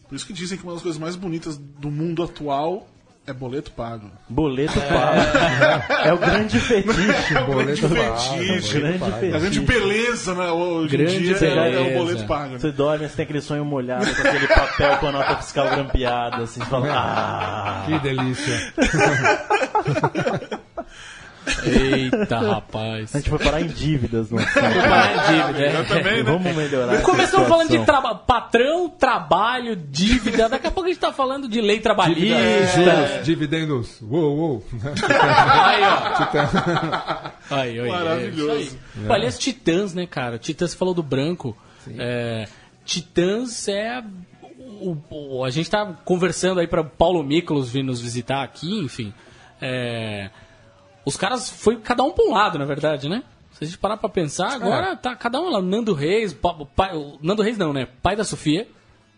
[0.09, 2.89] Por isso que dizem que uma das coisas mais bonitas do mundo atual
[3.27, 4.11] é boleto pago.
[4.27, 5.21] Boleto pago.
[6.03, 7.35] É o grande fetiche.
[7.47, 8.81] Boleto grande pago, fetiche.
[8.81, 9.13] boleto Grande pago.
[9.13, 9.37] fetiche.
[9.37, 10.51] A grande beleza, né?
[10.51, 11.41] Hoje Grande em dia é, é
[11.71, 11.81] beleza.
[11.83, 12.53] o boleto pago.
[12.55, 12.59] né?
[12.59, 16.37] Você dorme, você tem aquele sonho molhado com aquele papel com a nota fiscal grampeada,
[16.45, 18.73] assim, você fala, ah, Que delícia.
[21.65, 23.15] Eita, rapaz.
[23.15, 25.83] a gente foi parar em dívidas, não Parar em dívida, é.
[25.85, 26.31] Também, né?
[26.33, 27.03] Vamos melhorar.
[27.03, 30.49] Começamos falando de traba patrão, trabalho, dívida.
[30.49, 32.37] Daqui a pouco a gente tá falando de lei trabalhista.
[32.75, 34.01] Juros, dividendos.
[34.03, 34.65] Uou, uou.
[35.09, 37.55] Aí, ó.
[37.55, 38.51] Aí, aí, Maravilhoso.
[38.53, 39.07] É isso aí.
[39.07, 40.39] Pô, aliás, Titãs, né, cara?
[40.39, 41.57] Titãs você falou do branco.
[41.99, 42.47] É,
[42.85, 44.03] Titãs é.
[44.81, 49.13] O, o- a gente tá conversando aí para Paulo Miklos vir nos visitar aqui, enfim.
[49.61, 50.31] É,
[51.09, 53.23] os caras foi cada um pra um lado, na verdade, né?
[53.53, 55.63] Se a gente parar pra pensar, agora tá cada um lá.
[55.63, 56.35] Nando Reis,
[56.77, 57.89] pai, o Nando Reis não, né?
[58.03, 58.69] Pai da Sofia.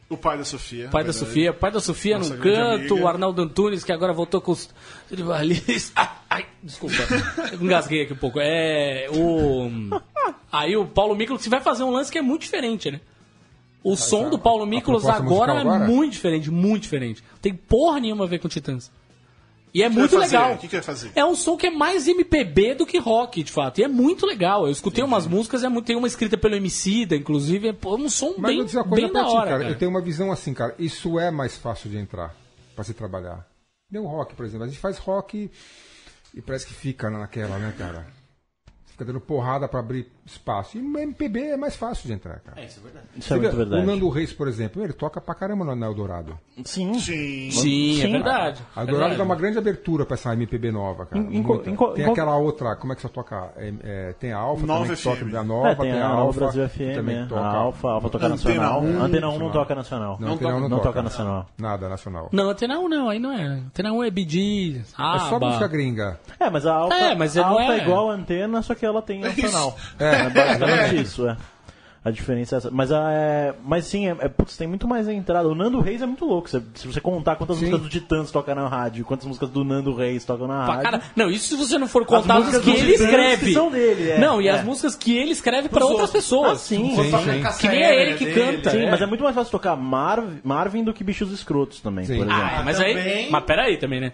[0.09, 0.89] O pai da Sofia.
[0.89, 1.13] Pai da.
[1.13, 3.07] Sofia, pai da Sofia Nossa num grande canto, amiga.
[3.07, 4.71] o Arnaldo Antunes, que agora voltou com os
[5.09, 5.93] tribalistas.
[5.97, 6.97] Ai, ai, desculpa.
[7.53, 8.39] Eu engasguei aqui um pouco.
[8.41, 9.09] É.
[9.11, 9.69] O.
[10.51, 13.01] Aí o Paulo Miklos vai fazer um lance que é muito diferente, né?
[13.83, 15.87] O som do Paulo Miklos proposta agora é agora?
[15.87, 17.23] muito diferente, muito diferente.
[17.43, 18.91] Tem porra nenhuma a ver com Titãs.
[19.73, 20.37] E é que muito vai fazer?
[20.39, 20.55] legal.
[20.55, 21.13] O que que vai fazer?
[21.15, 23.81] É um som que é mais MPB do que rock, de fato.
[23.81, 24.67] E é muito legal.
[24.67, 27.69] Eu escutei umas músicas, é muito, tem uma escrita pelo Emicida, inclusive.
[27.69, 29.59] É pô, um som Mas bem, uma coisa bem da ti, hora, cara.
[29.61, 29.71] cara.
[29.71, 30.75] Eu tenho uma visão assim, cara.
[30.79, 32.35] Isso é mais fácil de entrar
[32.75, 33.47] pra se trabalhar.
[33.93, 34.65] O rock, por exemplo.
[34.65, 35.51] A gente faz rock
[36.35, 38.07] e parece que fica naquela, né, cara?
[39.01, 40.77] Fica dando porrada pra abrir espaço.
[40.77, 42.61] E no MPB é mais fácil de entrar, cara.
[42.63, 43.83] Isso é Você muito vê, verdade.
[43.83, 46.39] O Nando Reis, por exemplo, ele toca pra caramba no Anel Dourado.
[46.65, 46.93] Sim.
[46.99, 47.51] Sim.
[47.51, 48.63] Sim, é verdade.
[48.77, 49.17] A É Dourado verdade.
[49.17, 51.23] dá uma grande abertura pra essa MPB nova, cara.
[51.23, 53.53] Em- em em tem aquela outra, como é que só toca?
[53.57, 56.21] É, é, tem a Alfa Nova também que toca a Nova, É, tem, a Nova
[56.21, 57.41] Alfa Brasil FM, também é, toca.
[57.41, 58.83] a Alfa, a Alfa toca Antena nacional.
[58.83, 60.17] um, Antena 1 não toca nacional.
[60.21, 61.47] Não, Antena um não toca nacional.
[61.59, 62.29] Nada nacional.
[62.33, 63.45] Não, Antena 1 não, aí não é.
[63.45, 66.21] Antena 1 é BD, É só música gringa.
[66.39, 67.79] É, mas a Alfa, É, mas a não Alfa é...
[67.79, 69.77] é- igual a antena, só que ela tem nacional.
[69.99, 70.15] É.
[70.27, 71.37] É basicamente isso, é.
[72.03, 72.71] A diferença é essa.
[72.71, 75.47] Mas, a- é, mas sim, é, é- putz, tem muito mais entrada.
[75.47, 76.49] O Nando Reis é muito louco.
[76.49, 77.67] Se, se você contar quantas Sim.
[77.67, 80.83] músicas do Titãs toca na rádio, quantas músicas do Nando Reis tocam na Pra rádio.
[80.93, 81.03] cara...
[81.15, 83.47] Não, isso se você não for contar as músicas que ele Titãs escreve.
[83.49, 84.19] que são dele, é.
[84.19, 84.53] Não, e É.
[84.53, 86.53] as músicas que ele escreve pra outras pessoas.
[86.53, 87.59] Ah, sim, Sim, sim.
[87.61, 88.71] Que nem é ele que canta.
[88.71, 88.91] Sim, é.
[88.91, 92.17] mas é muito mais fácil tocar Marv- Marvin do que Bichos Escrotos também, Sim.
[92.17, 92.43] por exemplo.
[92.43, 92.97] Ah, mas também.
[92.97, 93.29] aí.
[93.31, 94.13] Mas peraí também, né?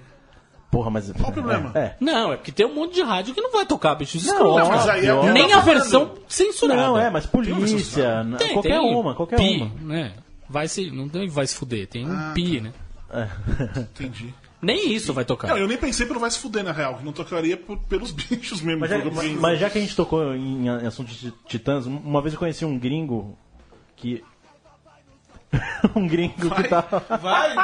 [0.71, 1.11] Porra, mas.
[1.13, 1.71] Qual o problema?
[1.75, 1.95] É.
[2.01, 4.69] Não, é porque tem um monte de rádio que não vai tocar bichos Não, escrotos.
[4.69, 6.83] mas aí é Nem a versão censurada.
[6.83, 9.95] Não, é, mas polícia, né, Tem, qualquer tem uma, qualquer pi, uma.
[9.95, 10.13] Né?
[10.49, 12.73] Vai se, não tem vai se fuder, tem um Ah, pi, né?
[13.77, 14.35] Entendi.
[14.61, 15.49] Nem isso vai tocar.
[15.49, 18.11] Não, eu nem pensei pelo vai se fuder, na real, que não tocaria por- pelos
[18.13, 18.81] bichos mesmo.
[18.81, 18.99] Mas já,
[19.41, 22.65] mas já que a gente tocou em, em assunto de titãs, uma vez eu conheci
[22.65, 23.37] um gringo
[23.95, 24.25] que.
[25.95, 27.01] um gringo que tava.
[27.21, 27.55] Vai!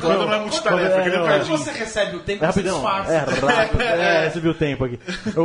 [0.00, 1.44] Quando não é multitarefa, É, aquele não.
[1.58, 2.74] Você recebe o tempo, É você rapidão.
[2.80, 3.12] disfarça.
[3.12, 3.80] É rápido.
[3.82, 4.98] É, recebi o tempo aqui.
[5.36, 5.42] O,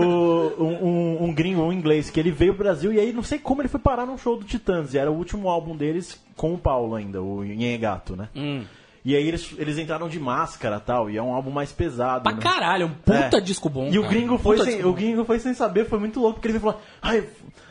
[0.63, 3.37] um, um- um gringo, um inglês, que ele veio pro Brasil e aí não sei
[3.39, 4.93] como ele foi parar num show do Titãs.
[4.93, 8.29] E era o último álbum deles com o Paulo ainda, o Nhegato, né?
[8.35, 8.63] Hum.
[9.03, 12.23] E aí eles, eles entraram de máscara e tal, e é um álbum mais pesado.
[12.23, 12.39] Pra né?
[12.41, 13.41] caralho, é um puta É.
[13.41, 13.87] disco bom.
[13.91, 14.13] E o cara.
[14.13, 16.71] gringo, foi sem, disco o gringo foi sem saber, foi muito louco, porque ele veio
[16.71, 17.23] falar, ai,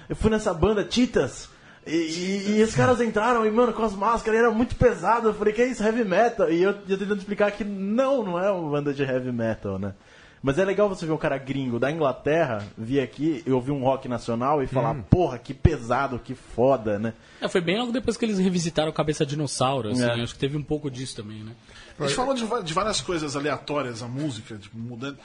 [0.09, 1.49] eu fui nessa banda Titas,
[1.87, 5.29] e, e- e os caras entraram e, mano, com as máscaras, era muito pesado.
[5.29, 6.51] Eu falei, que é isso, heavy metal?
[6.51, 9.95] E eu, eu tentando explicar que não, não é uma banda de heavy metal, né?
[10.43, 13.83] Mas é legal você ver um cara gringo da Inglaterra vir aqui e ouvir um
[13.83, 17.13] rock nacional e falar, porra, que pesado, que foda, né?
[17.43, 20.23] É, foi bem logo depois que eles revisitaram Cabeça Dinossauro, assim, É.
[20.23, 21.53] acho que teve um pouco disso também, né?
[21.99, 25.19] A gente falou de, de várias coisas aleatórias, a música, tipo, mudando.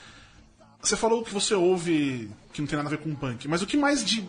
[0.82, 3.66] Você falou que você ouve que não tem nada a ver com punk, mas o
[3.66, 4.22] que mais de.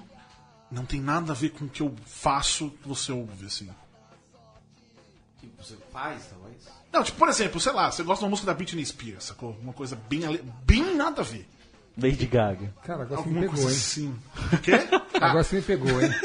[0.69, 3.69] Não tem nada a ver com o que eu faço você ouve, assim?
[5.39, 6.57] Que você faz, talvez.
[6.91, 9.57] Não, tipo, por exemplo, sei lá, você gosta de uma música da Britney Spears, sacou?
[9.61, 10.43] Uma coisa bem, ale...
[10.65, 11.47] bem nada a ver.
[11.99, 12.71] Lady Gaga.
[12.83, 14.15] Cara, agora você me pegou, coisa hein?
[14.53, 14.71] O quê?
[15.19, 16.11] Agora você me pegou, hein?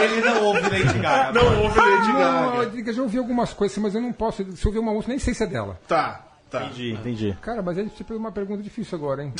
[0.00, 1.32] Ele não ouve Lady Gaga.
[1.32, 2.56] Não ouve Lady Não, Gaga.
[2.62, 4.42] eu digo, eu já ouvi algumas coisas, mas eu não posso.
[4.56, 5.78] Se eu ouvir uma música, nem sei se é dela.
[5.86, 6.64] Tá, tá.
[6.64, 7.38] Entendi, entendi.
[7.42, 9.32] Cara, mas aí você fez uma pergunta difícil agora, hein?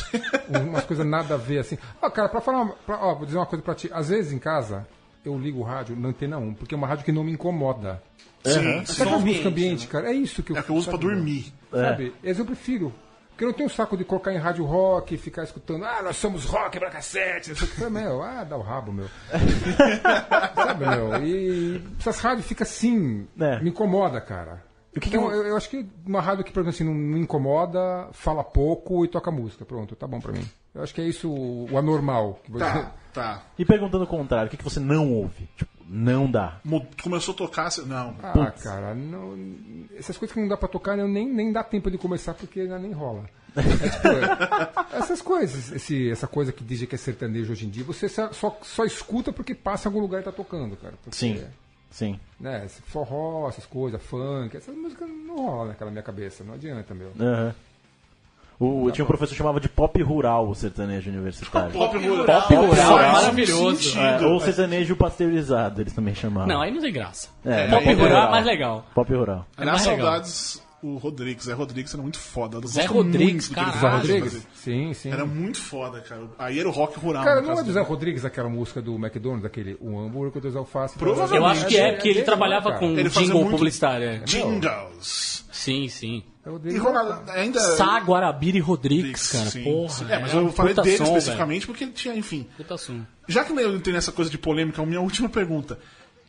[0.68, 1.78] Umas coisas nada a ver assim.
[2.02, 2.62] Ó, cara, pra falar.
[2.62, 3.90] uma- Pra, ó, vou dizer uma coisa pra ti.
[3.92, 4.86] Às vezes em casa,
[5.24, 8.02] eu ligo o rádio na antena 1, porque é uma rádio que não me incomoda.
[8.44, 9.02] Sim, Sabe sim.
[9.02, 10.08] aquelas músicas ambiente, cara?
[10.08, 11.52] É isso que eu É que eu uso pra sabe, dormir.
[11.70, 12.14] Sabe?
[12.22, 12.92] Esse eu prefiro.
[13.30, 16.16] Porque eu não tenho saco de colocar em rádio rock e ficar escutando, ah, nós
[16.16, 17.50] somos rock pra cacete.
[17.50, 17.90] Não sei o que.
[17.90, 19.08] Meu, ah, dá o rabo, meu.
[20.54, 21.22] Sabe, meu?
[21.22, 23.60] E essas rádios ficam assim, É.
[23.60, 24.62] me incomoda, cara.
[24.96, 26.84] O que que então, eu- eu, eu acho que uma rádio que, por exemplo, assim,
[26.84, 29.64] não, não incomoda, fala pouco e toca música.
[29.64, 30.44] Pronto, tá bom pra mim.
[30.74, 32.40] Eu acho que é isso o, anormal.
[32.44, 33.42] que você- Tá, tá.
[33.58, 35.48] E perguntando o contrário, o que, que você não ouve?
[35.56, 36.60] Tipo, não dá.
[37.02, 38.16] Começou a tocar, você- não.
[38.22, 39.36] Ah, cara, não-
[39.96, 42.60] essas coisas que não dá pra tocar, eu nem, nem dá tempo de começar porque
[42.60, 43.24] ainda nem rola.
[43.56, 47.70] É, tipo, é, essas coisas, esse, essa coisa que diz que é sertanejo hoje em
[47.70, 50.92] dia, você só, só, escuta porque passa em algum lugar e tá tocando, cara.
[51.10, 51.42] Sim,
[51.96, 52.20] sim.
[52.38, 56.94] Né, esse forró, essas coisas, funk, essas músicas não rolam naquela minha cabeça, não adianta,
[56.94, 57.10] meu.
[57.18, 57.54] Aham.
[58.58, 61.72] O, tinha um professor que chamava de pop rural o sertanejo universitário.
[61.72, 62.24] Pop rural.
[62.24, 63.98] Pop rural, maravilhoso.
[63.98, 66.48] É, ou sertanejo pasteurizado, eles também chamavam.
[66.48, 67.28] Não, aí não tem graça.
[67.44, 68.84] É, Pop pop rural é mais legal.
[68.94, 69.46] Pop rural.
[69.58, 70.06] É Aliás, mais legal.
[70.06, 71.44] saudades o Rodrigues.
[71.44, 72.58] Zé Rodrigues era muito foda.
[72.58, 73.78] Eu Zé Rodrigues, caralho.
[73.80, 73.88] Zé.
[74.18, 74.46] Rodrigues?
[74.54, 75.10] Sim, sim.
[75.10, 76.28] Era muito foda, cara.
[76.38, 77.24] Aí era o rock rural.
[77.24, 77.86] Cara, não é do Zé dele.
[77.86, 80.96] Rodrigues aquela música do McDonald's, aquele um hambúrguer, dois alfaces.
[80.96, 81.36] Provavelmente.
[81.42, 83.00] Eu acho que é, É porque ele dele, trabalhava com cara?
[83.00, 84.06] Ele jingle muito- publicitário.
[84.08, 84.18] é.
[84.24, 85.44] Jingles.
[85.52, 86.22] Sim, sim.
[86.44, 86.82] É o E Rodrigues.
[86.82, 87.58] Ronaldo, ainda.
[87.58, 89.46] Sá, Guarabira e Rodrigues, cara.
[89.50, 89.88] Sim, Porra.
[89.88, 90.06] sim.
[90.08, 91.16] É, mas eu falei dele som, velho.
[91.18, 92.46] especificamente porque ele tinha, enfim.
[92.56, 93.00] Puta som.
[93.26, 95.78] Já que eu entrei nessa coisa de polêmica, a minha última pergunta.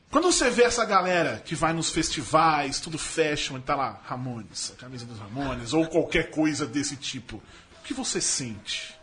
[0.10, 4.74] Quando você vê essa galera que vai nos festivais, tudo fashion e tá lá, Ramones,
[4.76, 8.95] a camisa dos Ramones, ou qualquer coisa desse tipo, o que você sente?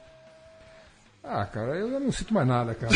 [1.22, 2.92] Ah, cara, eu não sinto mais nada, cara.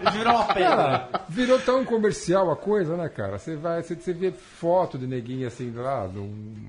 [0.00, 0.76] Ele virou uma pedra.
[0.76, 3.38] Cara, virou tão comercial a coisa, né, cara?
[3.38, 6.68] Você vai, você, você vê foto de neguinho assim lá, de um-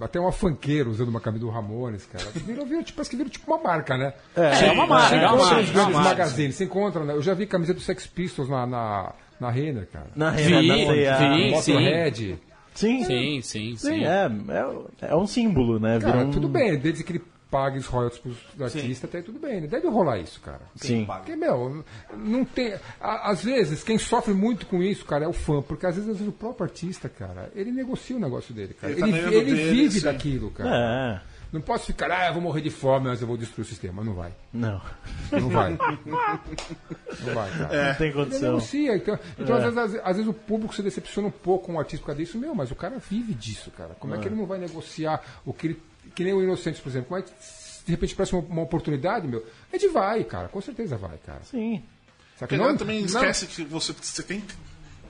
[0.00, 2.24] até uma fanqueira usando uma camisa do Ramones, cara.
[2.34, 4.12] Virou, virou, tipo, parece que virou tipo uma marca, né?
[4.36, 5.60] É, é uma marca, Você é uma encontra marca.
[5.62, 7.14] nos é uma grandes magazines, você encontra, né?
[7.14, 10.06] Eu já vi camisa do Sex Pistols na, na, na Renner, cara.
[10.16, 11.50] Na Vi, Renata, sei, a- vi.
[11.50, 12.38] Motorhead.
[12.74, 13.04] Sim, sim.
[13.04, 13.76] Sim, sim, sim.
[13.76, 14.30] Sim, é,
[15.02, 15.98] é, é um símbolo, né?
[16.00, 19.66] Cara, um- tudo bem, desde que ele pague os royalties pros artistas, até tudo bem.
[19.66, 20.60] Deve rolar isso, cara.
[20.76, 21.04] Sim.
[21.06, 21.84] Porque, meu,
[22.16, 22.74] não tem.
[23.00, 25.62] a- Às vezes, quem sofre muito com isso, cara, é o fã.
[25.62, 28.92] Porque às vezes, às vezes o próprio artista, cara, ele negocia o negócio dele, cara.
[28.92, 30.04] Ele Ele, tá ele, dele, vive sim.
[30.04, 31.22] daquilo, cara.
[31.24, 33.68] É, Não posso ficar, ah, eu vou morrer de fome, mas eu vou destruir o
[33.68, 34.04] sistema.
[34.04, 34.30] Não vai.
[34.52, 34.82] não.
[35.32, 35.70] Não vai.
[37.24, 37.88] não vai, cara.
[37.88, 38.42] Não tem Ele condição.
[38.52, 38.96] negocia.
[38.96, 39.64] Então, então É.
[39.64, 42.08] às, vezes, às- às vezes o público se decepciona um pouco com o artista por
[42.08, 42.38] causa disso.
[42.38, 43.96] Meu, mas o cara vive disso, cara.
[43.98, 45.82] Como é, que ele não vai negociar o que ele.
[46.14, 47.16] Que nem o Inocentes, por exemplo.
[47.16, 47.30] É que
[47.84, 51.40] de repente parece uma, uma oportunidade, meu, a gente vai, cara, com certeza vai, cara.
[51.44, 51.82] Sim.
[52.38, 54.54] Só Porque agora também esquece que você, você tem que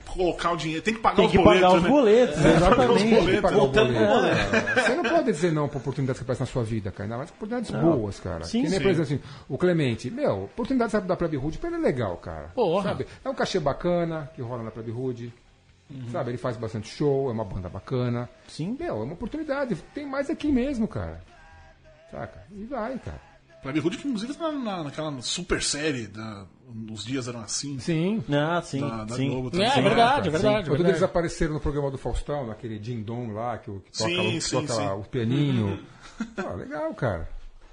[0.05, 1.61] colocar o dinheiro, tem que pagar Tem os que boletos.
[1.61, 1.89] pagar os né?
[1.89, 2.97] boletos, os exatamente.
[2.97, 3.41] Tem que boletos.
[3.41, 4.81] pagar o Voltando pro boleto, cara.
[4.81, 7.03] Você não pode dizer não para oportunidades que aparecem na sua vida, cara.
[7.03, 8.43] Ainda mais oportunidades boas, cara.
[8.45, 8.83] Sim, que nem, sim.
[8.83, 10.09] por exemplo, assim, o Clemente.
[10.09, 12.47] Meu, oportunidade da Plebe Hood, pra ele é legal, cara.
[12.55, 12.83] Porra.
[12.83, 13.05] Sabe?
[13.23, 15.33] É um cachê bacana que rola na Plebe Hood.
[16.11, 16.31] Sabe?
[16.31, 18.29] Ele faz bastante show, é uma banda bacana.
[18.47, 18.75] Sim.
[18.79, 19.75] Meu, é uma oportunidade.
[19.93, 21.21] Tem mais aqui mesmo, cara.
[22.11, 22.43] Saca?
[22.51, 23.19] E vai, cara.
[23.61, 26.45] Plebe Hood, que inclusive tá na, naquela super série, da,
[26.91, 28.23] Os Dias Eram Assim, Sim.
[28.31, 28.79] Ah, sim.
[28.79, 29.29] da, da sim.
[29.29, 29.47] Globo.
[29.49, 29.67] É, também.
[29.67, 30.29] é verdade, é Sim.
[30.31, 30.63] verdade.
[30.69, 30.89] Quando verdade.
[30.91, 34.41] eles apareceram no programa do Faustão, naquele Ding Dong lá, que, que toca, Sim, o-
[34.41, 34.87] sim, toca sim.
[34.87, 35.79] o pianinho.
[36.35, 37.27] Pô, legal, cara.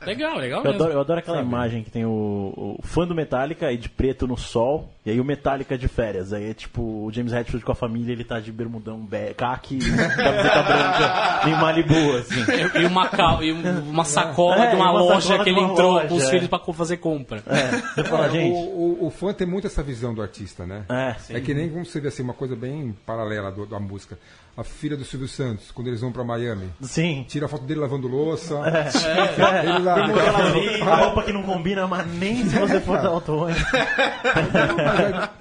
[0.05, 0.77] Legal, legal Eu mesmo.
[0.83, 4.27] adoro, eu adoro aquela imagem que tem o, o fã do Metallica e de preto
[4.27, 6.33] no sol, e aí o Metallica de férias.
[6.35, 9.79] Aí é tipo o James Hetfield com a família, ele tá de bermudão, be- caque,
[9.79, 12.37] camiseta branca, em Malibu, assim.
[12.79, 15.93] E uma, cal- e um- uma sacola É, de uma, uma loja que ele entrou
[15.95, 16.31] loja, com os é.
[16.31, 17.43] filhos pra fazer compra.
[18.09, 18.53] Fala, É, gente.
[18.53, 20.85] O, o, o fã tem muito essa visão do artista, né?
[20.91, 24.19] É, É que nem como você vê assim, uma coisa bem paralela do- da música.
[24.57, 27.27] A filha do Silvio Santos, quando eles vão pra Miami, sim.
[27.29, 28.55] tira a foto dele lavando louça.
[28.55, 33.09] É, Ele lá, aquela a roupa que não combina, mas nem se você for da
[33.09, 33.59] Auto Mas,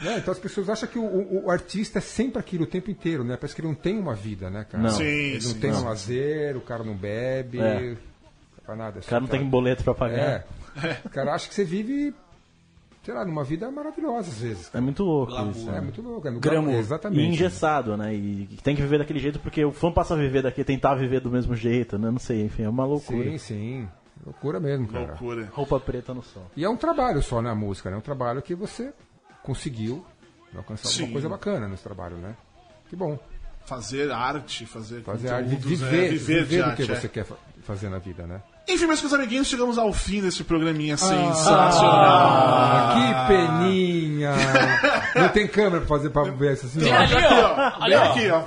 [0.06, 2.92] é, então as pessoas acham que o, o- o artista é sempre aquilo o tempo
[2.92, 3.38] inteiro, né?
[3.38, 4.84] Parece que ele não tem uma vida, né, cara?
[4.84, 4.90] Não.
[4.92, 5.60] Sim, Ele não sim.
[5.60, 7.60] tem um lazer, o cara não bebe.
[7.62, 7.96] É.
[8.66, 9.00] Pra nada.
[9.00, 10.18] O cara não tem boleto pra pagar.
[10.20, 10.44] É.
[11.06, 12.14] O cara acha que você vive,
[13.06, 14.72] sei lá, numa vida maravilhosa às vezes.
[14.74, 15.70] É muito louco isso.
[15.70, 15.82] É né?
[15.82, 16.28] muito louco.
[16.28, 16.74] É no Glamour.
[16.74, 17.22] E Exatamente.
[17.22, 18.14] engessado, né?
[18.16, 21.20] E tem que viver daquele jeito porque o fã passa a viver daqui, tentar viver
[21.22, 22.10] do mesmo jeito, né?
[22.10, 23.30] Não sei, enfim, é uma loucura.
[23.32, 23.88] Sim, sim.
[24.26, 25.08] Loucura mesmo, cara.
[25.10, 25.50] Loucura.
[25.54, 26.50] Roupa preta no sol.
[26.58, 27.96] E é um trabalho só, né, a música, né?
[27.96, 28.92] É um trabalho que você
[29.44, 30.04] conseguiu
[30.56, 31.02] alcançar Sim.
[31.02, 32.36] alguma coisa bacana nesse trabalho, né?
[32.90, 33.20] Que bom.
[33.66, 36.86] Fazer arte, fazer, Fazer arte, conteúdos, viver, é, viver, de do arte.
[36.86, 36.96] que é.
[36.96, 38.42] você quer fa- fazer na vida, né?
[38.68, 40.98] Enfim, meus queridos amiguinhos, chegamos ao fim desse programinha Ah.
[40.98, 42.96] sensacional.
[42.96, 44.32] que peninha!
[45.16, 46.96] Não tem câmera pra fazer pra ver isso assim, ó.
[46.96, 47.72] Ali, ó.
[47.84, 48.04] Ali, ó.
[48.12, 48.42] aqui, ó.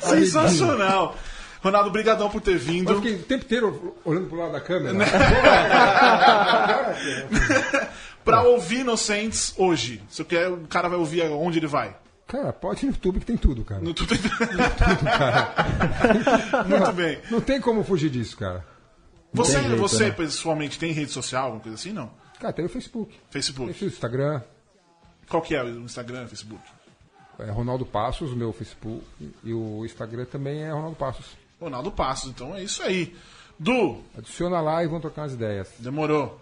[0.00, 1.16] Sensacional.
[1.62, 2.90] Ronaldo, brigadão por ter vindo.
[2.92, 4.94] Eu fiquei o tempo inteiro olhando pro lado da câmera.
[8.24, 11.94] Pra ouvir Inocentes hoje, quer, o cara vai ouvir onde ele vai?
[12.30, 13.80] Cara, pode ir no YouTube que tem tudo, cara.
[13.80, 14.30] No Twitter.
[16.64, 17.20] Muito bem.
[17.28, 18.64] Não tem como fugir disso, cara.
[19.32, 20.10] Você, tem jeito, você né?
[20.12, 21.92] pessoalmente, tem rede social, alguma coisa assim?
[21.92, 22.08] Não.
[22.38, 23.18] Cara, tem o Facebook.
[23.30, 23.74] Facebook.
[23.74, 24.42] Tem o Instagram.
[25.28, 26.62] Qual que é o Instagram, Facebook?
[27.40, 29.04] É Ronaldo Passos, o meu Facebook.
[29.42, 31.26] E o Instagram também é Ronaldo Passos.
[31.60, 33.16] Ronaldo Passos, então é isso aí.
[33.58, 35.68] Du, Adiciona lá e vão trocar umas ideias.
[35.80, 36.40] demorou.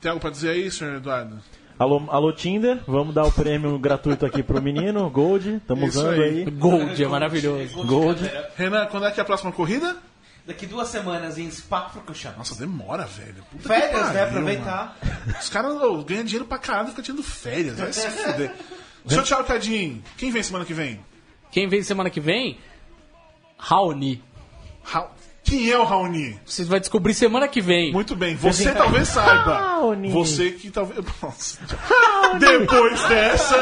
[0.00, 1.40] Tem algo pra dizer aí, senhor Eduardo?
[1.78, 6.20] Alô, alô Tinder, vamos dar o prêmio gratuito aqui pro menino, Gold, estamos Isso usando
[6.20, 6.38] aí.
[6.40, 6.44] aí.
[6.50, 7.84] Gold, é maravilhoso.
[7.84, 8.20] Gold.
[8.56, 9.96] Renan, quando é que é a próxima corrida?
[10.44, 12.38] Daqui duas semanas em Spa-Francorchamps.
[12.38, 13.44] Nossa, demora, velho.
[13.52, 14.22] Puta que Férias, pariu, né?
[14.24, 14.98] Aproveitar.
[15.04, 15.38] mano.
[15.38, 15.72] Os caras
[16.04, 17.78] ganham dinheiro pra caralho e ficam tirando férias.
[17.78, 18.52] Vai se fuder.
[19.04, 20.02] Deixa eu tchau, Cadinho.
[20.16, 20.98] Quem vem semana que vem?
[21.52, 22.58] Quem vem semana que vem?
[23.58, 24.22] Raoni.
[24.82, 25.10] Ra-
[25.48, 26.38] Quem é o Raoni?
[26.44, 27.90] Você vai descobrir semana que vem.
[27.90, 29.58] Muito bem, você talvez saiba.
[29.58, 30.10] Raoni.
[30.10, 30.98] Você que talvez.
[31.22, 31.58] Nossa.
[32.38, 33.56] Depois dessa,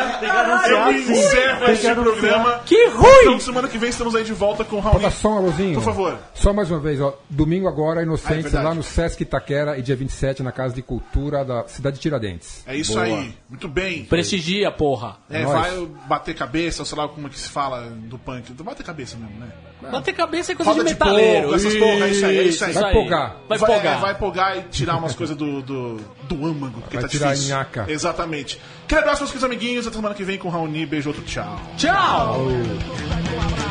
[0.68, 2.60] eu encerro este programa.
[2.66, 3.06] Que ruim!
[3.22, 5.00] Então, semana que vem estamos aí de volta com o Raoni.
[5.02, 5.74] Dá só um alôzinho.
[5.74, 6.18] Por favor.
[6.34, 7.16] Só mais uma vez, ó.
[7.30, 10.82] Domingo agora, Ah, é Inocentes, lá no Sesc Itaquera e dia 27 na Casa de
[10.82, 12.64] Cultura da cidade de Tiradentes.
[12.66, 13.32] É isso aí.
[13.48, 14.04] Muito bem.
[14.04, 15.18] Prestigia, porra.
[15.30, 15.54] É, nóis.
[15.60, 18.52] vai bater cabeça, sei lá como é que se fala do punk.
[18.62, 19.46] Bater cabeça mesmo, né?
[19.82, 21.48] Bater cabeça é coisa Roda de de metaleiro.
[21.48, 22.72] polvo, essas porra, é isso aí, é isso aí.
[22.72, 23.36] Vai pogar.
[23.48, 23.96] Vai vai, pogar.
[23.96, 27.32] é, vai pogar e tirar umas coisas do, do, do âmago, porque Vai tá tirar
[27.34, 27.54] difícil.
[27.56, 27.84] nhaca.
[27.88, 28.60] Exatamente.
[28.88, 30.86] Quero abraço meus queridos amiguinhos, até semana que vem com o Raoni.
[30.86, 31.60] Beijo, outro tchau.
[31.76, 31.94] Tchau!
[32.34, 33.65] Falou.